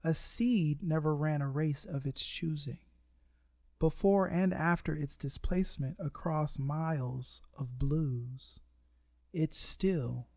A 0.02 0.14
seed 0.14 0.82
never 0.82 1.14
ran 1.14 1.42
a 1.42 1.50
race 1.50 1.84
of 1.84 2.06
its 2.06 2.26
choosing. 2.26 2.80
Before 3.80 4.28
and 4.28 4.54
after 4.54 4.96
its 4.96 5.18
displacement 5.18 5.98
across 6.00 6.58
miles 6.58 7.42
of 7.60 7.78
blues, 7.78 8.62
it 9.34 9.54
still 9.54 10.30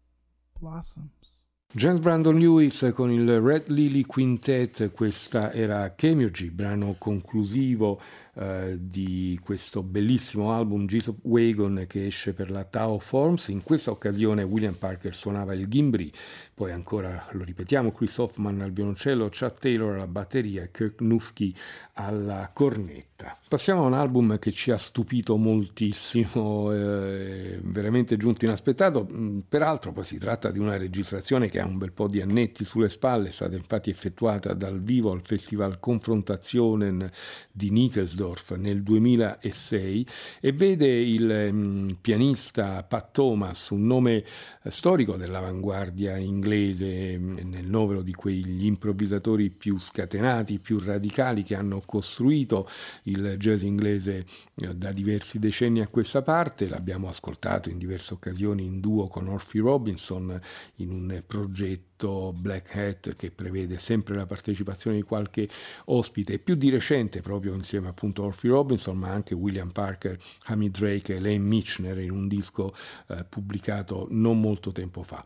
blossoms. 0.59 1.38
James 1.71 1.99
Brandon 2.01 2.39
Lewis 2.39 2.93
con 2.95 3.11
il 3.13 3.41
Red 3.43 3.69
Lily 3.69 4.01
Quintet, 4.01 4.91
questa 4.91 5.53
era 5.53 5.93
Chemurgy, 5.95 6.49
brano 6.49 6.95
conclusivo 6.97 8.01
eh, 8.37 8.79
di 8.81 9.39
questo 9.45 9.83
bellissimo 9.83 10.51
album 10.51 10.87
Jesus 10.87 11.15
Wagon 11.25 11.85
che 11.87 12.07
esce 12.07 12.33
per 12.33 12.51
la 12.51 12.65
Tao 12.65 12.99
Forms. 12.99 13.49
In 13.49 13.63
questa 13.63 13.91
occasione 13.91 14.45
William 14.45 14.77
Parker 14.77 15.15
suonava 15.15 15.53
il 15.53 15.69
gimbri, 15.69 16.11
poi 16.55 16.73
ancora 16.73 17.29
lo 17.33 17.45
ripetiamo, 17.45 17.93
Chris 17.93 18.17
Hoffman 18.17 18.63
al 18.63 18.73
violoncello, 18.73 19.29
Chad 19.31 19.59
Taylor 19.59 19.97
alla 19.97 20.07
batteria 20.07 20.69
Kirk 20.69 21.03
Nufke 21.03 21.53
alla 21.93 22.51
cornetta. 22.51 23.08
Passiamo 23.49 23.83
a 23.83 23.87
un 23.87 23.95
album 23.95 24.39
che 24.39 24.53
ci 24.53 24.71
ha 24.71 24.77
stupito 24.77 25.37
moltissimo, 25.37 26.71
eh, 26.71 27.59
veramente 27.63 28.17
giunto 28.17 28.45
inaspettato, 28.45 29.09
mm, 29.11 29.41
peraltro 29.49 29.91
poi 29.91 30.05
si 30.05 30.19
tratta 30.19 30.53
di 30.53 30.61
una 30.61 30.77
registrazione 30.77 31.49
che 31.49 31.59
ha 31.59 31.65
un 31.65 31.79
bel 31.79 31.91
po' 31.91 32.07
di 32.07 32.21
annetti 32.21 32.65
sulle 32.65 32.89
spalle, 32.89 33.31
è 33.31 33.33
stata 33.33 33.57
infatti 33.57 33.91
effettuata 33.91 34.55
dal 34.55 34.81
vivo 34.81 35.11
al 35.11 35.23
Festival 35.25 35.81
Confrontationen 35.81 37.11
di 37.51 37.71
Nickelsdorf 37.71 38.55
nel 38.55 38.85
2006 38.85 40.07
e 40.41 40.53
vede 40.53 40.87
il 40.87 41.49
mm, 41.51 41.89
pianista 42.01 42.85
Pat 42.85 43.11
Thomas, 43.11 43.71
un 43.71 43.85
nome 43.85 44.23
eh, 44.63 44.71
storico 44.71 45.17
dell'avanguardia 45.17 46.17
inglese, 46.19 47.19
mm, 47.19 47.39
nel 47.51 47.67
novero 47.67 48.03
di 48.03 48.13
quegli 48.13 48.65
improvvisatori 48.67 49.51
più 49.51 49.77
scatenati, 49.77 50.61
più 50.61 50.79
radicali 50.79 51.43
che 51.43 51.57
hanno 51.57 51.83
costruito 51.85 52.69
il 53.11 53.37
jazz 53.39 53.63
inglese 53.63 54.25
eh, 54.55 54.75
da 54.75 54.93
diversi 54.93 55.39
decenni 55.39 55.81
a 55.81 55.89
questa 55.89 56.23
parte. 56.23 56.69
L'abbiamo 56.69 57.09
ascoltato 57.09 57.71
in 57.71 57.79
diverse 57.79 58.15
occasioni 58.15 58.65
in 58.65 58.81
duo 58.81 59.09
con 59.09 59.29
Orphy 59.29 59.59
Robinson 59.59 60.41
in 60.77 60.91
un 60.91 61.23
progetto 61.27 62.33
Black 62.33 62.75
Hat 62.77 63.15
che 63.15 63.31
prevede 63.31 63.79
sempre 63.79 64.15
la 64.15 64.27
partecipazione 64.27 64.97
di 64.97 65.03
qualche 65.03 65.49
ospite 65.87 66.39
più 66.39 66.55
di 66.55 66.71
recente 66.71 67.23
proprio 67.23 67.55
insieme 67.55 67.89
appunto 67.89 68.23
a 68.23 68.27
Orphy 68.27 68.49
Robinson 68.49 68.97
ma 68.97 69.11
anche 69.11 69.35
William 69.35 69.71
Parker, 69.71 70.17
Hamid 70.45 70.79
Drake 70.79 71.17
e 71.17 71.21
Lane 71.21 71.39
Michner 71.39 71.99
in 71.99 72.13
un 72.13 72.29
disco 72.29 72.73
eh, 73.09 73.25
pubblicato 73.29 74.07
non 74.11 74.41
molto 74.41 74.71
tempo 74.71 75.03
fa. 75.03 75.25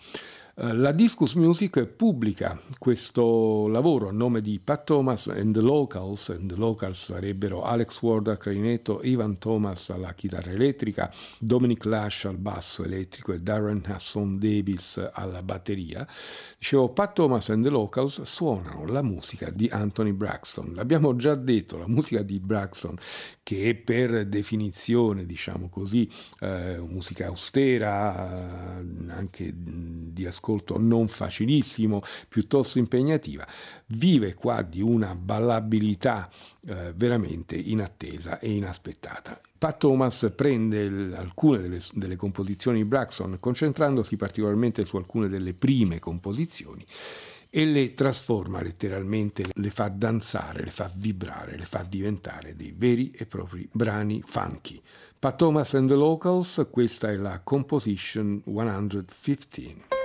Eh, 0.55 0.75
la 0.75 0.93
Discus 0.93 1.33
Music 1.33 1.87
pubblica 1.87 2.61
questo 2.77 3.69
lavoro 3.69 4.09
a 4.09 4.13
nome 4.13 4.43
di 4.43 4.61
Pat 4.63 4.85
Thomas 4.85 5.29
and 5.29 5.55
the 5.55 5.63
Locals, 5.63 6.29
and 6.29 6.51
the 6.51 6.57
Locals 6.57 7.05
sarebbero 7.05 7.63
Alex 7.63 8.03
Ward 8.03 8.29
al 8.29 8.37
clarinetto, 8.37 9.01
Ivan 9.03 9.39
Thomas 9.39 9.89
alla 9.89 10.13
chitarra 10.13 10.51
elettrica, 10.51 11.11
Dominic 11.39 11.87
Lash 11.87 12.27
al 12.27 12.37
basso 12.37 12.85
elettrico 12.85 13.33
e 13.33 13.41
Darren 13.41 13.83
Hasson 13.87 14.39
Davis 14.39 15.03
alla 15.15 15.43
batteria. 15.43 16.07
Dicevo, 16.59 16.91
Pat 16.91 17.15
Thomas 17.15 17.49
and 17.49 17.65
the 17.65 17.71
Locals 17.71 18.21
suonano 18.21 18.85
la 18.85 19.01
musica 19.01 19.49
di 19.49 19.71
Anthony 19.73 20.13
Braxton. 20.13 20.75
L'abbiamo 20.75 21.17
già 21.17 21.35
detto, 21.35 21.79
la 21.79 21.89
musica 21.89 22.21
di 22.21 22.39
Braxton 22.39 22.99
che 23.43 23.71
è 23.71 23.75
per 23.75 24.27
definizione, 24.27 25.25
diciamo 25.25 25.71
così, 25.71 26.11
eh, 26.41 26.79
musica 26.79 27.27
austera, 27.29 28.79
eh, 28.79 28.85
anche 29.13 29.51
di 29.55 30.27
ascolto 30.27 30.41
non 30.79 31.09
facilissimo, 31.09 32.03
piuttosto 32.29 32.79
impegnativa, 32.79 33.47
vive 33.87 34.35
qua 34.35 34.63
di 34.63 34.81
una 34.81 35.15
ballabilità 35.15 36.29
eh, 36.67 36.93
veramente 36.95 37.57
inattesa 37.57 38.39
e 38.39 38.51
inaspettata. 38.51 39.41
Pat 39.59 39.79
Thomas 39.79 40.33
prende 40.35 41.15
alcune 41.15 41.61
delle, 41.61 41.81
delle 41.93 42.17
composizioni 42.17 42.79
di 42.79 42.85
Braxton, 42.85 43.37
concentrandosi 43.39 44.17
particolarmente 44.17 44.85
su 44.85 44.97
alcune 44.97 45.29
delle 45.29 45.55
prime 45.55 46.01
composizioni 46.01 46.85
e 47.55 47.67
le 47.67 47.93
trasforma 47.93 48.63
letteralmente, 48.63 49.45
le 49.53 49.71
fa 49.71 49.89
danzare, 49.89 50.65
le 50.65 50.71
fa 50.71 50.91
vibrare, 50.95 51.59
le 51.59 51.67
fa 51.67 51.85
diventare 51.87 52.57
dei 52.57 52.73
veri 52.75 53.11
e 53.11 53.27
propri 53.27 53.69
brani 53.71 54.23
funky. 54.25 54.81
Pat 55.19 55.37
Thomas 55.37 55.75
and 55.75 55.87
the 55.87 55.95
Locals, 55.95 56.67
questa 56.71 57.11
è 57.11 57.17
la 57.17 57.41
Composition 57.45 58.43
115. 58.45 60.02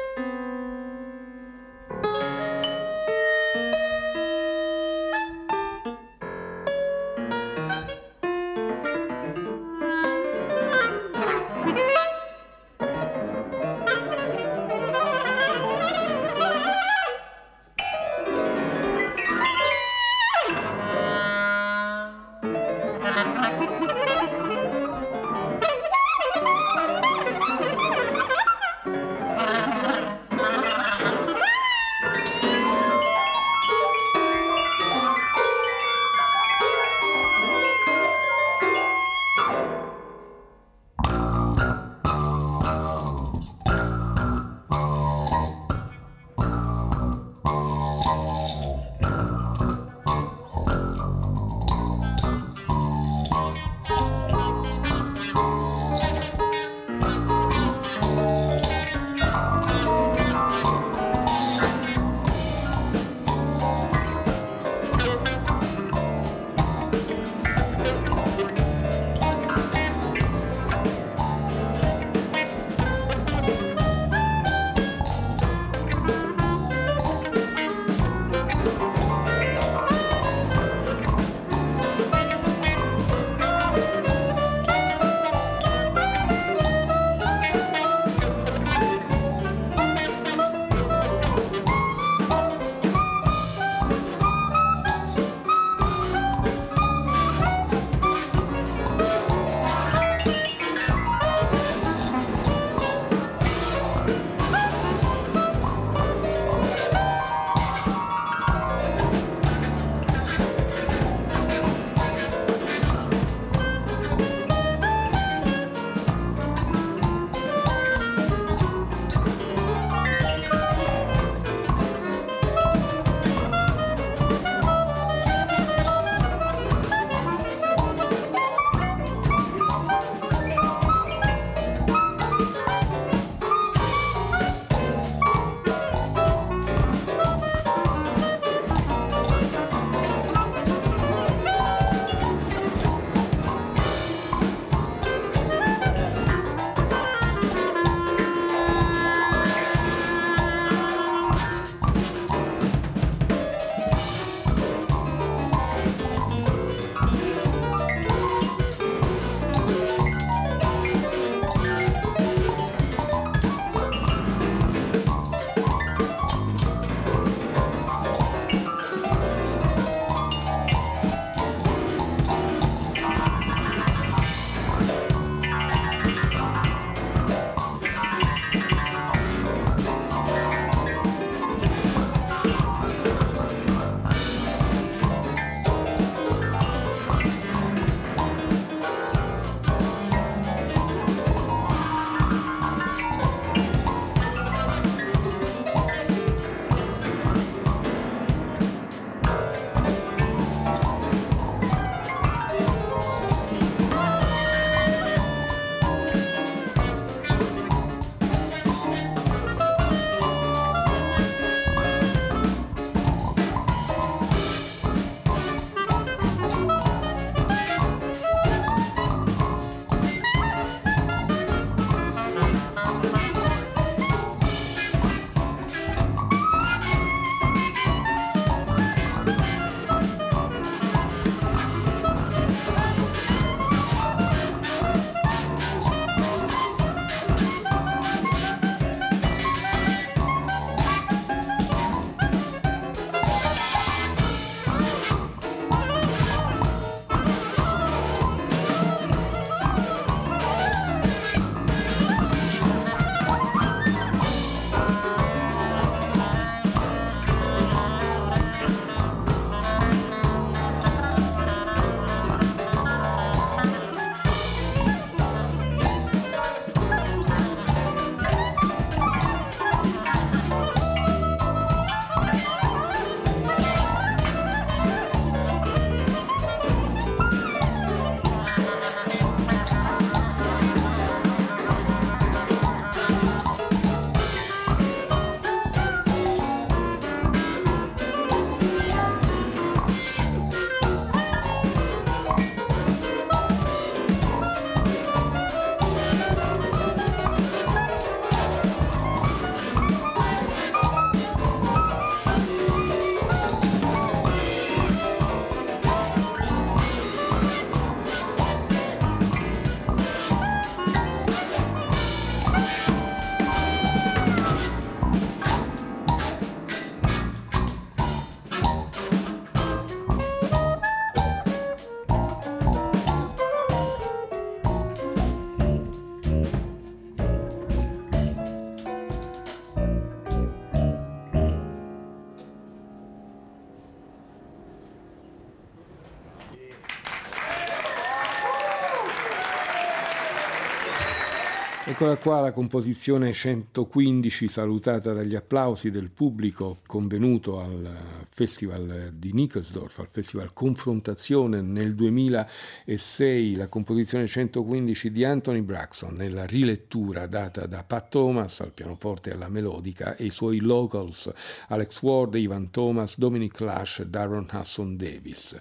Eccola 341.99 342.17
qua 342.17 342.41
la 342.41 342.51
composizione 342.51 343.33
115 343.33 344.47
salutata 344.49 345.13
dagli 345.13 345.33
applausi 345.33 345.89
del 345.89 346.11
pubblico 346.11 346.77
convenuto 346.85 347.59
al 347.59 347.91
Festival 348.29 349.13
di 349.15 349.33
Nickelsdorf, 349.33 349.97
al 349.97 350.07
Festival 350.11 350.53
Confrontazione 350.53 351.59
nel 351.61 351.95
2006, 351.95 353.55
la 353.55 353.67
composizione 353.67 354.27
115 354.27 355.09
di 355.09 355.23
Anthony 355.23 355.61
Braxton 355.61 356.13
nella 356.13 356.45
rilettura 356.45 357.25
data 357.25 357.65
da 357.65 357.83
Pat 357.83 358.09
Thomas 358.09 358.59
al 358.59 358.73
pianoforte 358.73 359.31
e 359.31 359.33
alla 359.33 359.49
melodica 359.49 360.15
e 360.15 360.25
i 360.25 360.29
suoi 360.29 360.59
locals 360.59 361.31
Alex 361.69 361.99
Ward, 362.03 362.35
Ivan 362.35 362.69
Thomas, 362.69 363.17
Dominic 363.17 363.59
Lash 363.59 364.01
e 364.01 364.05
Darren 364.05 364.45
Hudson 364.51 364.95
Davis. 364.97 365.59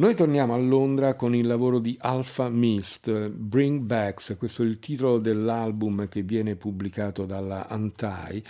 Noi 0.00 0.14
torniamo 0.14 0.54
a 0.54 0.56
Londra 0.56 1.12
con 1.12 1.34
il 1.34 1.46
lavoro 1.46 1.78
di 1.78 1.94
Alpha 2.00 2.48
Mist, 2.48 3.28
Bring 3.28 3.80
Backs, 3.80 4.34
questo 4.38 4.62
è 4.62 4.64
il 4.64 4.78
titolo 4.78 5.18
dell'album 5.18 6.08
che 6.08 6.22
viene 6.22 6.56
pubblicato 6.56 7.26
dalla 7.26 7.68
Antai. 7.68 8.42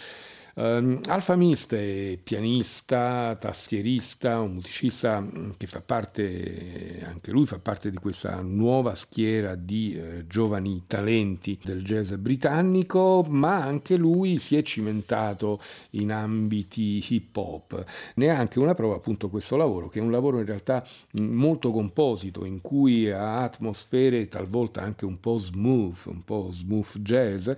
Um, 0.61 1.01
Alfa 1.07 1.37
Mist 1.37 1.74
è 1.74 2.19
pianista, 2.23 3.35
tastierista, 3.41 4.41
un 4.41 4.57
musicista 4.57 5.19
mm, 5.19 5.53
che 5.57 5.66
fa 5.66 5.81
parte, 5.81 7.03
anche 7.03 7.31
lui 7.31 7.47
fa 7.47 7.59
parte 7.59 7.91
di 7.91 7.97
questa 7.97 8.43
nuova 8.43 8.95
schiera 8.95 9.55
di 9.55 9.97
eh, 9.97 10.27
giovani 10.27 10.82
talenti 10.87 11.59
del 11.65 11.82
jazz 11.82 12.12
britannico, 12.12 13.24
ma 13.27 13.62
anche 13.62 13.97
lui 13.97 14.39
si 14.39 14.55
è 14.55 14.61
cimentato 14.61 15.59
in 15.93 16.12
ambiti 16.12 17.03
hip 17.09 17.35
hop. 17.39 17.82
Ne 18.16 18.28
ha 18.28 18.37
anche 18.37 18.59
una 18.59 18.74
prova 18.74 18.97
appunto 18.97 19.31
questo 19.31 19.57
lavoro, 19.57 19.89
che 19.89 19.99
è 19.99 20.03
un 20.03 20.11
lavoro 20.11 20.41
in 20.41 20.45
realtà 20.45 20.87
mm, 21.19 21.24
molto 21.24 21.70
composito, 21.70 22.45
in 22.45 22.61
cui 22.61 23.11
ha 23.11 23.41
atmosfere 23.41 24.28
talvolta 24.28 24.82
anche 24.82 25.07
un 25.07 25.20
po' 25.20 25.39
smooth, 25.39 26.05
un 26.05 26.23
po' 26.23 26.51
smooth 26.53 26.99
jazz, 26.99 27.49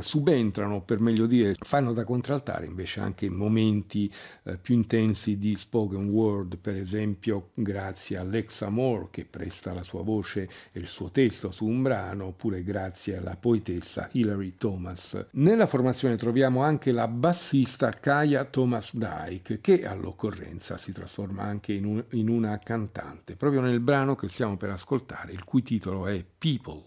subentrano 0.00 0.80
per 0.80 0.98
meglio 0.98 1.26
dire, 1.26 1.54
fanno 1.56 1.92
da 1.92 2.02
contraltare 2.02 2.46
trattare 2.48 2.66
invece 2.66 3.00
anche 3.00 3.28
momenti 3.28 4.12
eh, 4.44 4.56
più 4.56 4.74
intensi 4.74 5.36
di 5.36 5.54
spoken 5.56 6.08
word, 6.08 6.56
per 6.56 6.76
esempio 6.76 7.50
grazie 7.54 8.16
a 8.16 8.22
Alexa 8.22 8.70
Moore 8.70 9.08
che 9.10 9.26
presta 9.26 9.74
la 9.74 9.82
sua 9.82 10.02
voce 10.02 10.48
e 10.72 10.80
il 10.80 10.86
suo 10.86 11.10
testo 11.10 11.50
su 11.50 11.66
un 11.66 11.82
brano, 11.82 12.26
oppure 12.26 12.62
grazie 12.62 13.18
alla 13.18 13.36
poetessa 13.36 14.08
Hilary 14.12 14.54
Thomas. 14.56 15.26
Nella 15.32 15.66
formazione 15.66 16.16
troviamo 16.16 16.62
anche 16.62 16.92
la 16.92 17.06
bassista 17.06 17.90
Kaya 17.90 18.44
Thomas 18.44 18.96
Dyke 18.96 19.60
che 19.60 19.86
all'occorrenza 19.86 20.78
si 20.78 20.92
trasforma 20.92 21.42
anche 21.42 21.74
in, 21.74 21.84
un, 21.84 22.02
in 22.12 22.28
una 22.30 22.58
cantante, 22.58 23.36
proprio 23.36 23.60
nel 23.60 23.80
brano 23.80 24.14
che 24.14 24.28
stiamo 24.28 24.56
per 24.56 24.70
ascoltare, 24.70 25.32
il 25.32 25.44
cui 25.44 25.62
titolo 25.62 26.06
è. 26.06 26.24
People 26.38 26.86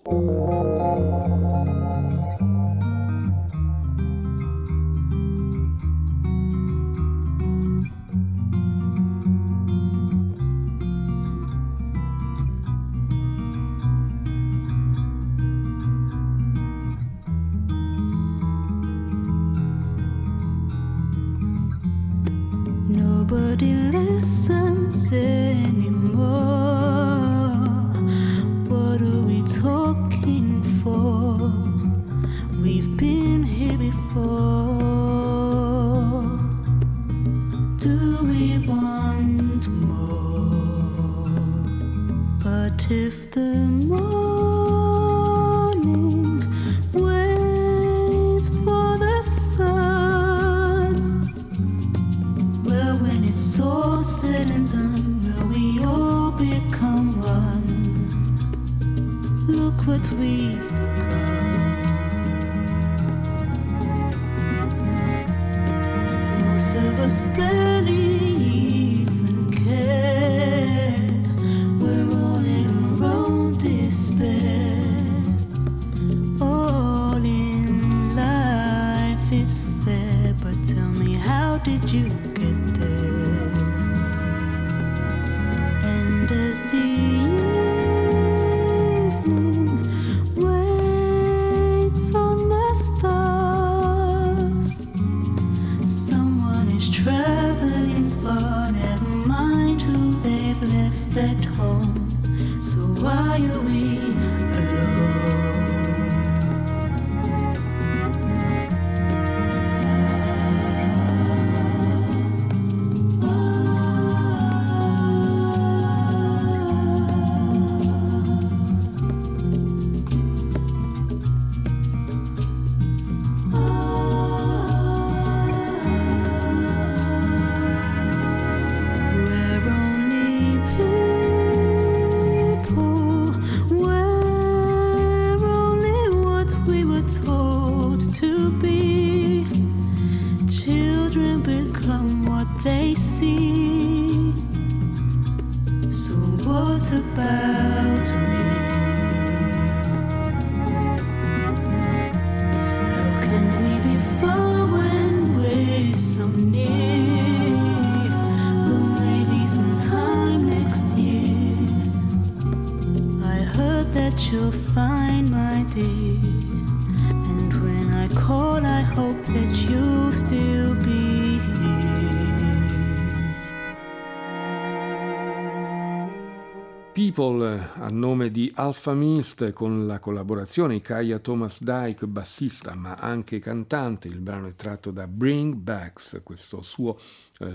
nome 178.21 178.29
di 178.29 178.51
Alpha 178.55 178.93
Mist 178.93 179.51
con 179.51 179.87
la 179.87 179.97
collaborazione 179.97 180.75
di 180.75 180.81
Kaya 180.81 181.17
Thomas 181.17 181.63
Dyke, 181.63 182.05
bassista 182.05 182.75
ma 182.75 182.93
anche 182.93 183.39
cantante. 183.39 184.07
Il 184.07 184.19
brano 184.19 184.47
è 184.47 184.55
tratto 184.55 184.91
da 184.91 185.07
Bring 185.07 185.55
Backs, 185.55 186.21
questo 186.23 186.61
suo 186.61 186.99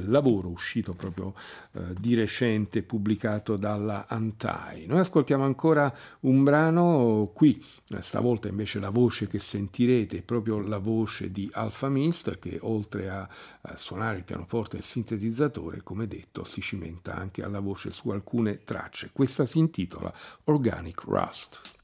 lavoro 0.04 0.48
uscito 0.48 0.92
proprio 0.92 1.34
eh, 1.72 1.80
di 1.98 2.14
recente, 2.14 2.82
pubblicato 2.82 3.56
dalla 3.56 4.06
Antai. 4.08 4.86
Noi 4.86 5.00
ascoltiamo 5.00 5.44
ancora 5.44 5.92
un 6.20 6.44
brano 6.44 7.30
qui, 7.34 7.62
eh, 7.88 8.02
stavolta 8.02 8.48
invece 8.48 8.78
la 8.78 8.90
voce 8.90 9.26
che 9.26 9.38
sentirete 9.38 10.18
è 10.18 10.22
proprio 10.22 10.60
la 10.60 10.78
voce 10.78 11.30
di 11.30 11.48
Alpha 11.52 11.88
Mist 11.88 12.38
che 12.38 12.58
oltre 12.62 13.08
a, 13.08 13.28
a 13.60 13.76
suonare 13.76 14.18
il 14.18 14.24
pianoforte 14.24 14.76
e 14.76 14.80
il 14.80 14.84
sintetizzatore, 14.84 15.82
come 15.82 16.06
detto, 16.06 16.44
si 16.44 16.60
cimenta 16.60 17.14
anche 17.14 17.42
alla 17.42 17.60
voce 17.60 17.90
su 17.90 18.10
alcune 18.10 18.64
tracce. 18.64 19.10
Questa 19.12 19.46
si 19.46 19.58
intitola 19.58 20.12
Organic 20.44 21.02
Rust. 21.02 21.76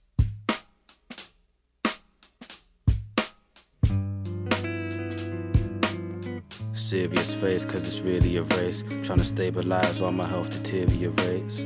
Serious 6.92 7.32
face, 7.32 7.64
cause 7.64 7.86
it's 7.86 8.00
really 8.00 8.36
a 8.36 8.42
race. 8.42 8.84
Trying 9.02 9.20
to 9.20 9.24
stabilize 9.24 10.02
while 10.02 10.12
my 10.12 10.26
health 10.26 10.50
deteriorates. 10.50 11.64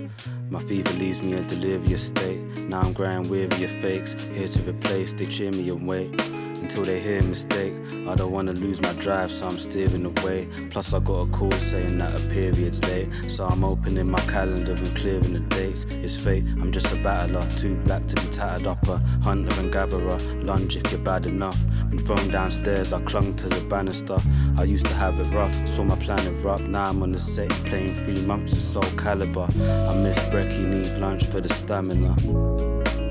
My 0.51 0.61
fever 0.61 0.93
leaves 1.01 1.21
me 1.21 1.33
in 1.33 1.45
delirious 1.49 2.07
state. 2.07 2.39
Now 2.69 2.83
I'm 2.83 2.93
growing 2.93 3.29
weary 3.29 3.65
of 3.65 3.73
fakes. 3.83 4.13
Here 4.37 4.47
to 4.47 4.61
replace, 4.71 5.15
they 5.15 5.25
cheer 5.25 5.51
me 5.51 5.69
and 5.71 5.85
wait 5.85 6.46
until 6.67 6.83
they 6.83 6.99
hear 6.99 7.21
a 7.21 7.23
mistake. 7.23 7.73
I 8.09 8.17
don't 8.17 8.33
wanna 8.33 8.53
lose 8.53 8.83
my 8.83 8.93
drive, 8.95 9.31
so 9.31 9.47
I'm 9.47 9.57
steering 9.57 10.05
away. 10.05 10.49
Plus, 10.71 10.93
I 10.93 10.99
got 10.99 11.21
a 11.21 11.27
call 11.31 11.53
saying 11.53 11.97
that 11.99 12.21
a 12.21 12.29
period's 12.29 12.83
late. 12.89 13.09
So 13.29 13.47
I'm 13.47 13.63
opening 13.63 14.11
my 14.11 14.19
calendar 14.23 14.73
and 14.73 14.97
clearing 14.97 15.33
the 15.33 15.39
dates. 15.57 15.85
It's 15.85 16.17
fate, 16.17 16.45
I'm 16.61 16.73
just 16.73 16.93
a 16.93 16.97
battler, 16.97 17.47
too 17.57 17.77
black 17.87 18.05
to 18.09 18.17
be 18.17 18.29
tattered 18.33 18.67
up. 18.67 18.85
A 18.89 18.99
hunter 19.23 19.61
and 19.61 19.73
gatherer, 19.73 20.19
lunge 20.43 20.77
if 20.77 20.91
you're 20.91 21.01
bad 21.01 21.27
enough. 21.27 21.57
Been 21.89 22.01
thrown 22.01 22.29
downstairs, 22.31 22.93
I 22.93 23.01
clung 23.03 23.37
to 23.37 23.49
the 23.49 23.61
banister. 23.67 24.17
I 24.59 24.65
used 24.65 24.87
to 24.87 24.95
have 24.95 25.21
it 25.21 25.33
rough, 25.33 25.55
saw 25.69 25.85
my 25.85 25.97
plan 25.97 26.27
erupt. 26.27 26.63
Now 26.63 26.87
I'm 26.87 27.01
on 27.01 27.13
the 27.13 27.21
set, 27.21 27.51
playing 27.69 27.95
three 28.05 28.27
months 28.27 28.55
of 28.55 28.61
Soul 28.61 28.91
Caliber. 28.99 29.47
I 29.91 29.95
miss 29.95 30.19
brekkie, 30.31 30.67
need 30.67 30.99
lunch 30.99 31.27
for 31.27 31.41
the 31.41 31.55
stamina. 31.55 32.17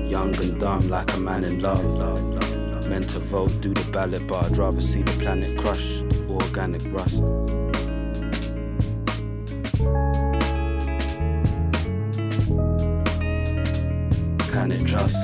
Young 0.06 0.36
and 0.36 0.60
dumb, 0.60 0.90
like 0.90 1.10
a 1.14 1.16
man 1.16 1.44
in 1.44 1.60
love. 1.60 2.65
Meant 2.88 3.10
to 3.10 3.18
vote, 3.18 3.60
do 3.60 3.74
the 3.74 3.90
ballot, 3.90 4.26
but 4.26 4.44
I'd 4.44 4.56
rather 4.56 4.80
see 4.80 5.02
the 5.02 5.12
planet 5.12 5.58
crushed. 5.58 6.04
Organic 6.30 6.82
rust. 6.92 7.22
Can 14.52 14.72
it 14.72 14.84
just? 14.84 15.16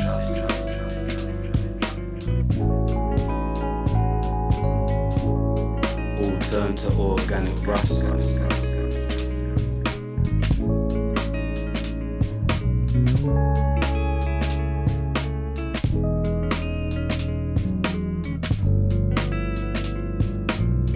All 6.19 6.39
turn 6.51 6.75
to 6.77 6.93
organic 6.99 7.67
rust. 7.67 8.52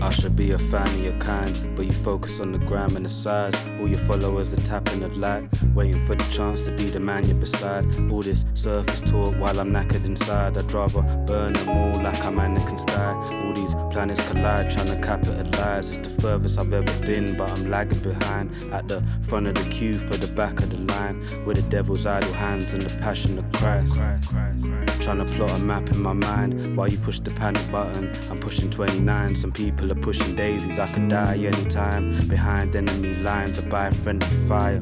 I 0.06 0.10
should 0.10 0.36
be 0.36 0.52
a 0.52 0.58
fan 0.58 0.86
of 0.86 1.00
your 1.00 1.18
kind, 1.18 1.52
but 1.74 1.84
you 1.84 1.92
focus 1.92 2.38
on 2.38 2.52
the 2.52 2.58
gram 2.58 2.94
and 2.94 3.04
the 3.04 3.08
size. 3.08 3.56
All 3.80 3.88
your 3.88 3.98
followers 3.98 4.52
are 4.52 4.62
tapping 4.62 5.00
the 5.00 5.08
light, 5.08 5.48
waiting 5.74 6.06
for 6.06 6.14
the 6.14 6.22
chance 6.30 6.60
to 6.62 6.70
be 6.70 6.84
the 6.84 7.00
man 7.00 7.26
you're 7.26 7.36
beside. 7.36 7.84
All 8.08 8.22
this 8.22 8.44
surface 8.54 9.02
talk 9.02 9.34
while 9.34 9.58
I'm 9.58 9.72
knackered 9.72 10.04
inside. 10.04 10.58
I'd 10.58 10.72
rather 10.72 11.02
burn 11.26 11.54
them 11.54 11.68
all 11.68 12.00
like 12.04 12.24
I'm 12.24 12.36
Anakin 12.36 12.78
style. 12.78 13.18
All 13.34 13.52
these 13.52 13.74
planets 13.90 14.24
collide, 14.28 14.70
trying 14.70 14.86
to 14.86 15.00
capitalize. 15.00 15.98
It's 15.98 16.06
the 16.06 16.22
furthest 16.22 16.60
I've 16.60 16.72
ever 16.72 17.04
been, 17.04 17.36
but 17.36 17.50
I'm 17.50 17.68
lagging 17.68 17.98
behind. 17.98 18.52
At 18.72 18.86
the 18.86 19.02
front 19.22 19.48
of 19.48 19.56
the 19.56 19.68
queue 19.70 19.94
for 19.94 20.16
the 20.16 20.28
back 20.28 20.60
of 20.60 20.70
the 20.70 20.78
line, 20.94 21.18
with 21.44 21.56
the 21.56 21.62
devil's 21.62 22.06
idle 22.06 22.32
hands 22.32 22.74
and 22.74 22.82
the 22.82 22.96
passion 23.00 23.40
of 23.40 23.52
Christ. 23.54 23.98
Trying 25.01 25.24
to 25.24 25.32
plot 25.35 25.59
a 25.59 25.62
map 25.62 25.89
in 25.90 26.02
my 26.02 26.12
mind 26.12 26.77
while 26.77 26.89
you 26.89 26.98
push 26.98 27.20
the 27.20 27.31
panic 27.31 27.70
button. 27.70 28.10
I'm 28.28 28.40
pushing 28.40 28.70
29, 28.70 29.36
some 29.36 29.52
people 29.52 29.93
are 29.93 29.94
pushing 29.97 30.35
daisies. 30.35 30.78
I 30.78 30.86
could 30.89 31.09
die 31.09 31.36
anytime 31.36 32.27
behind 32.27 32.74
enemy 32.74 33.14
lines 33.14 33.59
to 33.59 33.66
buy 33.66 33.90
friendly 33.90 34.27
fire. 34.48 34.81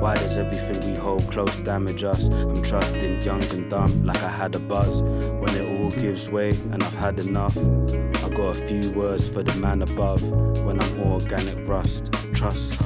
Why 0.00 0.14
does 0.14 0.38
everything 0.38 0.88
we 0.88 0.96
hold 0.96 1.28
close 1.32 1.56
damage 1.56 2.04
us? 2.04 2.28
I'm 2.28 2.62
trusting 2.62 3.22
young 3.22 3.42
and 3.44 3.68
dumb 3.68 4.04
like 4.04 4.22
I 4.22 4.28
had 4.28 4.54
a 4.54 4.60
buzz. 4.60 5.02
When 5.02 5.54
it 5.56 5.66
all 5.80 5.90
gives 5.90 6.28
way 6.28 6.50
and 6.70 6.82
I've 6.82 6.94
had 6.94 7.18
enough, 7.18 7.56
I 7.56 8.28
got 8.28 8.56
a 8.56 8.66
few 8.66 8.92
words 8.92 9.28
for 9.28 9.42
the 9.42 9.54
man 9.58 9.82
above. 9.82 10.22
When 10.64 10.80
I'm 10.80 11.00
organic 11.00 11.66
rust, 11.66 12.12
trust. 12.32 12.78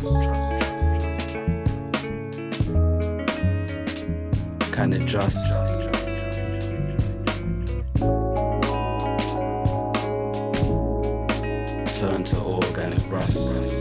Can 4.72 4.94
it 4.94 5.04
just? 5.04 5.69
us. 13.20 13.79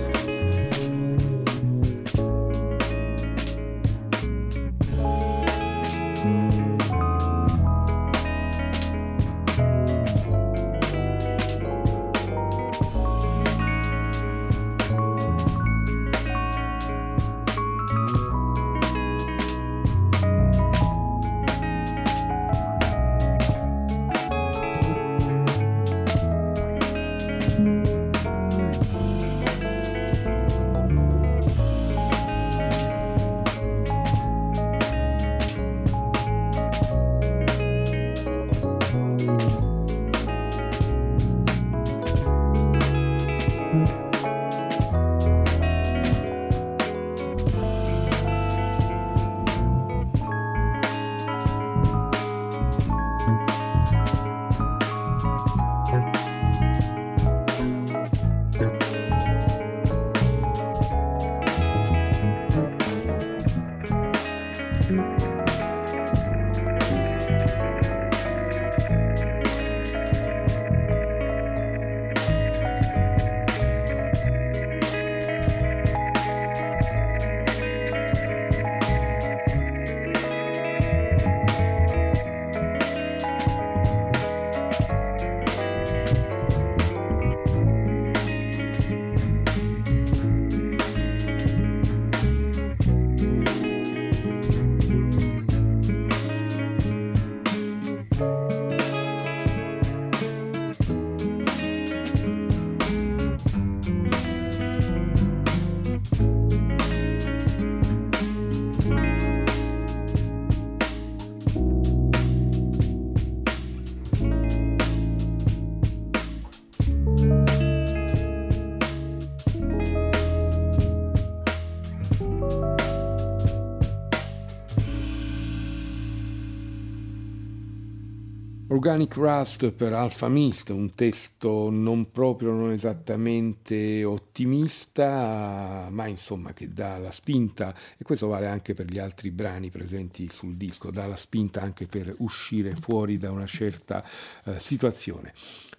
Organic 128.79 129.15
Rust 129.15 129.71
per 129.71 129.91
Alpha 129.91 130.29
Mist, 130.29 130.69
un 130.69 130.95
testo 130.95 131.69
non 131.69 132.11
proprio, 132.11 132.53
non 132.53 132.71
esattamente 132.71 134.05
ottimista, 134.05 135.89
ma 135.91 136.07
insomma 136.07 136.53
che 136.53 136.71
dà 136.71 136.97
la 136.97 137.11
spinta, 137.11 137.75
e 137.97 138.05
questo 138.05 138.27
vale 138.27 138.47
anche 138.47 138.73
per 138.73 138.85
gli 138.85 138.97
altri 138.97 139.31
brani 139.31 139.69
presenti 139.69 140.29
sul 140.31 140.55
disco, 140.55 140.91
dà 140.91 141.07
la 141.07 141.17
spinta 141.17 141.59
anche 141.59 141.87
per 141.87 142.15
uscire 142.19 142.73
fuori 142.73 143.17
da 143.17 143.31
una 143.31 143.47
certa 143.47 144.01
eh, 144.45 144.57
situazione. 144.59 145.33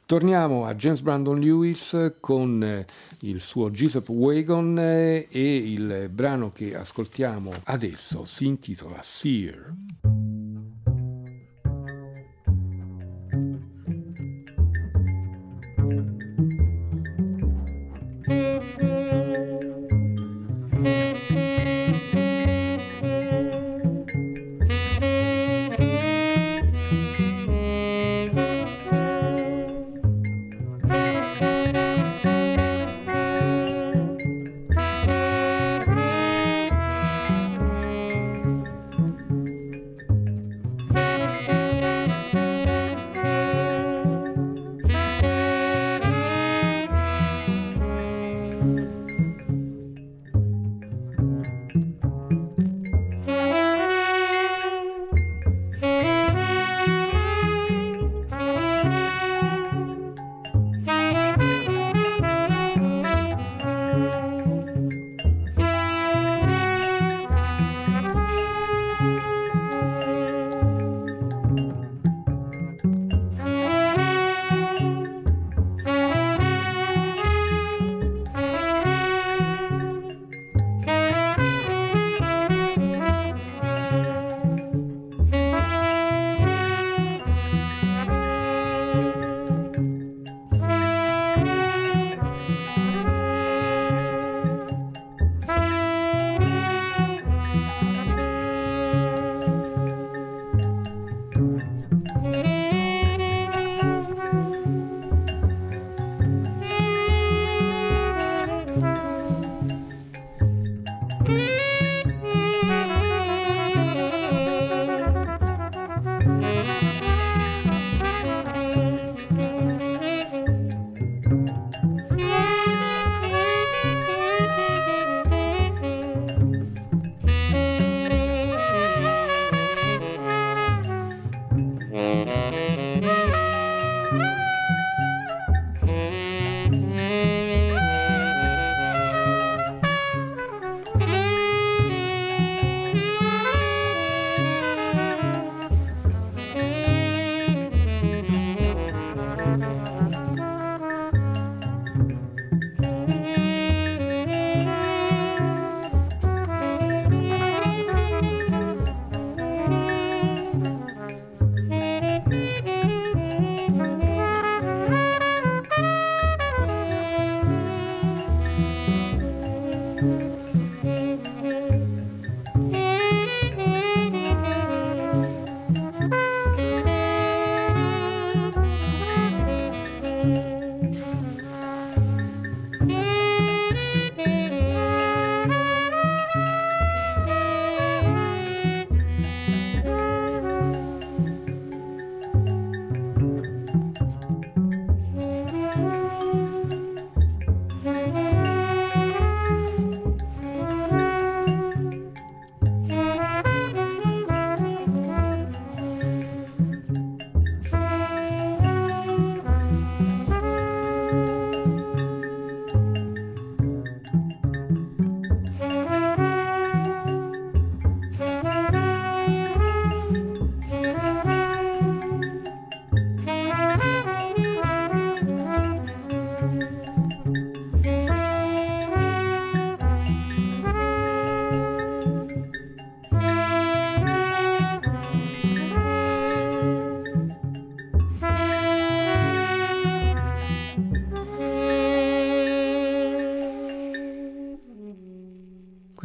Torniamo 0.04 0.66
a 0.66 0.74
James 0.74 1.00
Brandon 1.00 1.40
Lewis 1.40 2.16
con 2.20 2.62
eh, 2.62 2.84
il 3.20 3.40
suo 3.40 3.70
Giuseppe 3.70 4.12
Wagon 4.12 4.78
eh, 4.78 5.26
e 5.30 5.56
il 5.56 6.10
brano 6.12 6.52
che 6.52 6.76
ascoltiamo 6.76 7.50
adesso 7.64 8.26
si 8.26 8.44
intitola 8.44 9.00
Seer. 9.00 9.72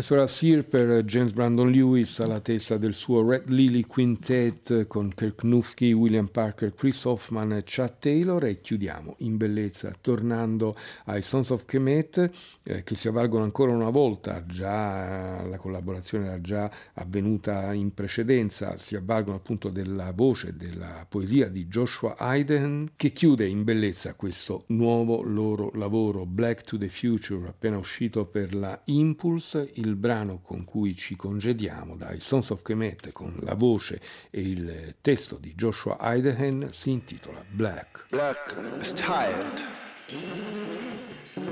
Era 0.08 0.28
Sear 0.28 0.64
per 0.64 1.04
James 1.04 1.32
Brandon 1.32 1.72
Lewis 1.72 2.20
alla 2.20 2.40
testa 2.40 2.78
del 2.78 2.94
suo 2.94 3.28
Red 3.28 3.50
Lily 3.50 3.82
Quintet 3.82 4.86
con 4.86 5.12
Kirk 5.16 5.44
Nufke, 5.44 5.92
William 5.94 6.28
Parker, 6.28 6.76
Chris 6.76 7.04
Hoffman 7.06 7.54
e 7.54 7.64
Chad 7.66 7.98
Taylor. 7.98 8.44
E 8.46 8.62
chiudiamo 8.62 9.16
in 9.20 9.38
bellezza 9.38 9.92
tornando 10.00 10.76
ai 11.06 11.24
Sons 11.24 11.50
of 11.50 11.66
Kemet 11.66 12.30
eh, 12.64 12.84
che 12.84 12.96
si 12.96 13.08
avvalgono 13.08 13.44
ancora 13.44 13.72
una 13.72 13.90
volta, 13.90 14.44
già 14.46 15.44
la 15.44 15.58
collaborazione 15.58 16.28
era 16.28 16.40
già 16.40 16.70
avvenuta 16.94 17.74
in 17.74 17.94
precedenza, 17.94 18.78
si 18.78 18.96
avvalgono 18.96 19.38
appunto 19.38 19.70
della 19.70 20.12
voce, 20.12 20.56
della 20.56 21.06
poesia 21.10 21.50
di 21.50 21.66
Joshua 21.66 22.16
Hayden 22.18 22.92
che 22.96 23.12
chiude 23.12 23.48
in 23.48 23.64
bellezza 23.64 24.14
questo 24.14 24.64
nuovo 24.68 25.24
loro 25.24 25.72
lavoro 25.74 26.26
Black 26.26 26.62
to 26.62 26.78
the 26.78 26.90
Future 26.90 27.48
appena 27.48 27.78
uscito 27.78 28.26
per 28.26 28.54
la 28.54 28.80
Impulse 28.86 29.72
il 29.76 29.95
brano 29.96 30.42
con 30.42 30.64
cui 30.64 30.96
ci 30.96 31.16
congediamo 31.16 31.96
dai 31.96 32.20
Sons 32.20 32.50
of 32.52 32.62
Kemet 32.62 33.12
con 33.12 33.36
la 33.42 33.56
voce 33.56 34.00
e 34.30 34.42
il 34.42 34.96
testo 35.02 35.38
di 35.38 35.54
Joshua 35.56 35.98
Idehen 36.02 36.70
si 36.72 36.92
intitola 36.92 37.44
Black. 37.50 38.06
Black 38.10 38.56
is 38.80 38.94
tired. 38.94 39.62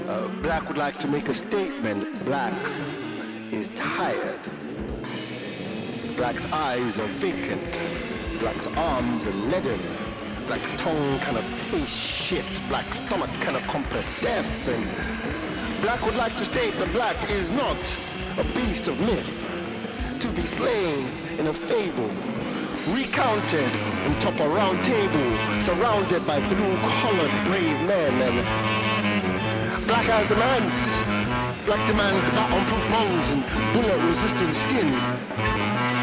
Uh, 0.06 0.28
Black 0.42 0.64
would 0.68 0.78
like 0.78 0.98
to 1.00 1.08
make 1.08 1.30
a 1.30 1.34
statement. 1.34 2.24
Black 2.24 2.54
is 3.52 3.70
tired. 3.72 4.40
Black's 6.16 6.46
eyes 6.52 7.00
are 7.00 7.08
vacant. 7.20 7.80
Black's 8.40 8.68
arms 8.76 9.26
are 9.26 9.36
leaden. 9.50 9.80
Black's 10.48 10.72
tongue 10.74 11.20
kind 11.20 11.38
of 11.38 11.44
tastes 11.58 11.96
shit. 11.96 12.46
Black's 12.68 12.98
stomach 12.98 13.32
kind 13.42 13.56
of 13.58 13.64
compress 13.64 14.12
death. 14.22 14.68
And 14.68 14.86
Black 15.82 16.06
would 16.06 16.16
like 16.16 16.38
to 16.38 16.46
state 16.46 16.78
that 16.80 16.92
Black 16.94 17.18
is 17.30 17.50
not 17.50 17.78
a 18.38 18.44
beast 18.56 18.88
of 18.88 19.00
myth, 19.00 19.30
to 20.20 20.28
be 20.30 20.42
slain 20.42 21.08
in 21.38 21.48
a 21.48 21.54
fable, 21.54 22.10
recounted 22.90 23.72
on 24.06 24.20
top 24.20 24.40
of 24.40 24.52
round 24.52 24.84
table, 24.84 25.62
surrounded 25.62 26.26
by 26.26 26.40
blue-collared 26.50 27.46
brave 27.46 27.80
men 27.86 28.14
and 28.22 29.86
black 29.86 30.10
eyes 30.10 30.28
demands. 30.28 30.76
Black 31.66 31.88
demands 31.88 32.28
bat-on-proof 32.30 32.84
bones 32.90 33.30
and 33.30 33.44
bullet-resistant 33.74 34.54
skin. 34.54 34.90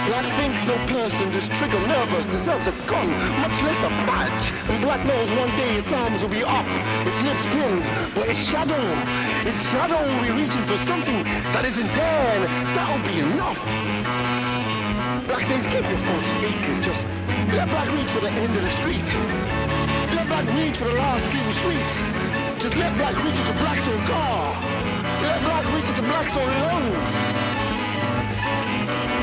Black 0.06 0.26
thinks 0.40 0.64
no 0.64 0.76
person 0.86 1.30
just 1.32 1.52
trigger 1.52 1.80
nervous 1.86 2.26
deserves 2.26 2.66
a 2.66 2.72
gun, 2.86 3.10
much 3.40 3.60
less 3.62 3.82
a 3.82 3.90
badge. 4.06 4.52
And 4.70 4.82
black 4.82 5.04
knows 5.04 5.30
one 5.32 5.50
day 5.58 5.76
its 5.76 5.92
arms 5.92 6.22
will 6.22 6.30
be 6.30 6.44
up, 6.44 6.66
its 7.06 7.20
lips 7.22 7.44
pinned, 7.46 8.14
but 8.14 8.28
its 8.28 8.38
shadow, 8.38 8.80
its 9.46 9.62
shadow 9.70 9.96
will 9.96 10.22
be 10.22 10.30
reaching 10.42 10.64
for 10.64 10.76
something 10.84 11.24
that 11.54 11.64
isn't 11.64 11.92
there, 11.94 12.40
that'll 12.76 13.00
be 13.06 13.20
enough. 13.20 13.60
Black 15.26 15.44
says 15.44 15.66
keep 15.66 15.88
your 15.88 15.98
40 15.98 16.52
acres, 16.52 16.80
just 16.80 17.06
let 17.48 17.68
black 17.68 17.88
reach 17.92 18.10
for 18.10 18.20
the 18.20 18.30
end 18.30 18.52
of 18.54 18.62
the 18.62 18.74
street. 18.80 19.08
Let 20.14 20.26
black 20.28 20.46
reach 20.56 20.76
for 20.76 20.84
the 20.84 20.94
last 20.94 21.24
skill 21.24 21.52
sweet. 21.64 21.90
Just 22.60 22.76
let 22.76 22.92
black 22.98 23.16
reach 23.24 23.38
into 23.38 23.54
black's 23.54 23.88
own 23.88 24.04
car. 24.04 24.60
Let 25.22 25.40
black 25.42 25.64
reach 25.72 25.88
into 25.88 26.02
black's 26.02 26.36
own 26.36 26.52
lungs. 26.60 27.14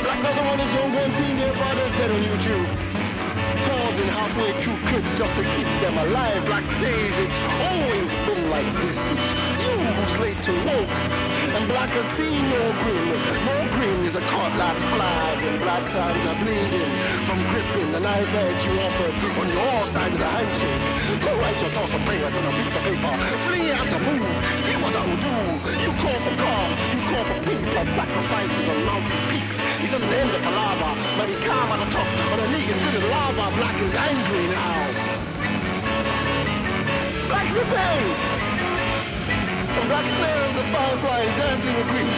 Black 0.03 0.19
doesn't 0.23 0.45
want 0.45 0.61
his 0.61 0.73
young 0.73 0.93
ones 0.93 1.13
seeing 1.13 1.37
their 1.37 1.53
fathers 1.53 1.91
dead 1.91 2.09
on 2.11 2.21
YouTube. 2.25 2.96
Pausing 3.97 4.13
halfway 4.13 4.61
through 4.61 4.77
clips 4.85 5.11
just 5.17 5.33
to 5.33 5.43
keep 5.57 5.65
them 5.81 5.97
alive. 5.97 6.45
Black 6.45 6.69
says 6.77 7.13
it's 7.17 7.39
always 7.65 8.09
been 8.29 8.45
like 8.51 8.69
this. 8.77 8.93
It's 8.93 9.29
you 9.65 9.73
who's 9.73 10.13
late 10.21 10.41
to 10.45 10.53
woke. 10.69 10.97
And 11.57 11.65
black 11.65 11.89
has 11.97 12.05
seen 12.13 12.45
your 12.45 12.69
grin. 12.85 13.09
Your 13.09 13.65
grin 13.73 14.05
is 14.05 14.15
a 14.15 14.21
cutlass 14.21 14.77
flag. 14.93 15.37
And 15.49 15.57
black's 15.65 15.93
hands 15.93 16.25
are 16.29 16.37
bleeding 16.37 16.93
from 17.25 17.41
gripping 17.49 17.91
the 17.91 17.99
knife 17.99 18.29
edge 18.37 18.61
you 18.69 18.77
offered 18.85 19.17
on 19.33 19.49
your 19.49 19.85
side 19.89 20.13
of 20.13 20.19
the 20.21 20.29
handshake. 20.29 21.25
Go 21.25 21.33
write 21.41 21.59
your 21.59 21.71
toss 21.73 21.91
of 21.91 22.01
prayers 22.05 22.37
on 22.37 22.45
a 22.45 22.53
piece 22.53 22.75
of 22.77 22.83
paper. 22.85 23.13
Flee 23.49 23.71
at 23.73 23.87
the 23.89 23.99
moon. 24.05 24.29
See 24.61 24.77
what 24.77 24.93
that 24.93 25.05
will 25.09 25.21
do. 25.25 25.37
You 25.73 25.91
call 25.97 26.19
for 26.21 26.35
calm. 26.37 26.69
You 26.93 27.01
call 27.01 27.23
for 27.33 27.39
peace 27.49 27.73
like 27.73 27.89
sacrifices 27.89 28.69
on 28.69 28.77
mountain 28.85 29.21
peaks. 29.33 29.56
He 29.79 29.87
doesn't 29.87 30.09
end 30.09 30.29
a 30.33 30.51
lava, 30.51 30.89
but 31.17 31.29
he 31.29 31.35
calm 31.45 31.69
at 31.69 31.79
the 31.85 31.89
top. 31.93 32.07
Underneath 32.33 32.69
is 32.69 32.77
still 32.81 32.97
in 32.97 33.09
lava. 33.13 33.45
Black 33.55 33.77
is 33.77 33.93
angry 33.93 34.45
now. 34.49 34.81
Black's 37.29 37.53
in 37.53 37.67
pain. 37.69 38.07
And 39.77 39.85
black 39.85 40.07
snares 40.09 40.55
a 40.57 40.65
firefly 40.73 41.25
dancing 41.37 41.75
with 41.77 41.87
grief. 41.93 42.17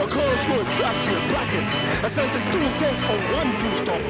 A 0.00 0.06
chorus 0.08 0.44
word 0.48 0.64
trapped 0.72 1.04
in 1.04 1.12
a 1.12 1.24
bracket. 1.28 1.68
A 2.04 2.08
sentence 2.08 2.48
too 2.48 2.62
intense 2.62 3.00
for 3.04 3.18
one 3.36 3.52
full 3.60 3.76
stop. 3.84 4.02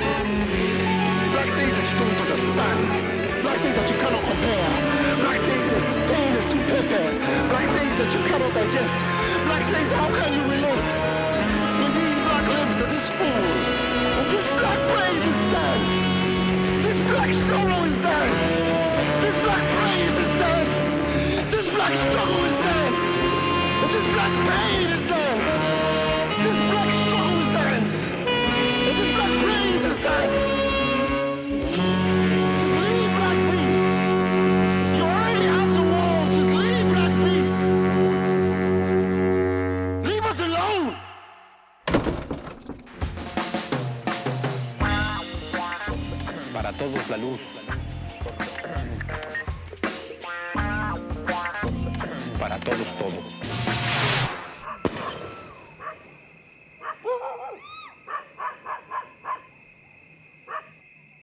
Black 1.35 1.51
says 1.59 1.75
that 1.75 1.87
you 1.91 1.97
don't 1.99 2.19
understand. 2.23 3.43
Black 3.43 3.59
says 3.59 3.75
that 3.75 3.91
you 3.91 3.99
cannot 3.99 4.23
compare. 4.23 4.71
Black 5.19 5.39
says 5.43 5.67
that 5.75 5.87
pain 6.07 6.33
is 6.39 6.47
too 6.47 6.63
pepper. 6.71 7.07
Black 7.51 7.67
says 7.75 7.93
that 7.99 8.11
you 8.15 8.21
cannot 8.23 8.55
digest. 8.55 8.99
Black 9.51 9.65
says 9.67 9.91
how 9.91 10.07
can 10.15 10.31
you 10.31 10.45
relate? 10.47 11.18
This. 12.89 13.10
And 13.10 14.31
this 14.31 14.47
black 14.60 14.81
praise 14.93 15.24
is 15.32 15.39
dance. 15.52 16.85
This 16.85 16.98
black 17.10 17.32
sorrow 17.48 17.85
is 17.85 17.97
dance. 17.98 18.44
This 19.24 19.36
black 19.47 19.65
praise 19.77 20.19
is 20.24 20.31
dance. 20.43 20.81
This 21.55 21.66
black 21.74 21.94
struggle 21.97 22.44
is 22.51 22.56
dance. 22.70 23.05
And 23.82 23.90
this 23.93 24.06
black 24.15 24.35
pain 24.48 24.98
todos 46.90 47.10
la 47.10 47.16
luz. 47.16 47.48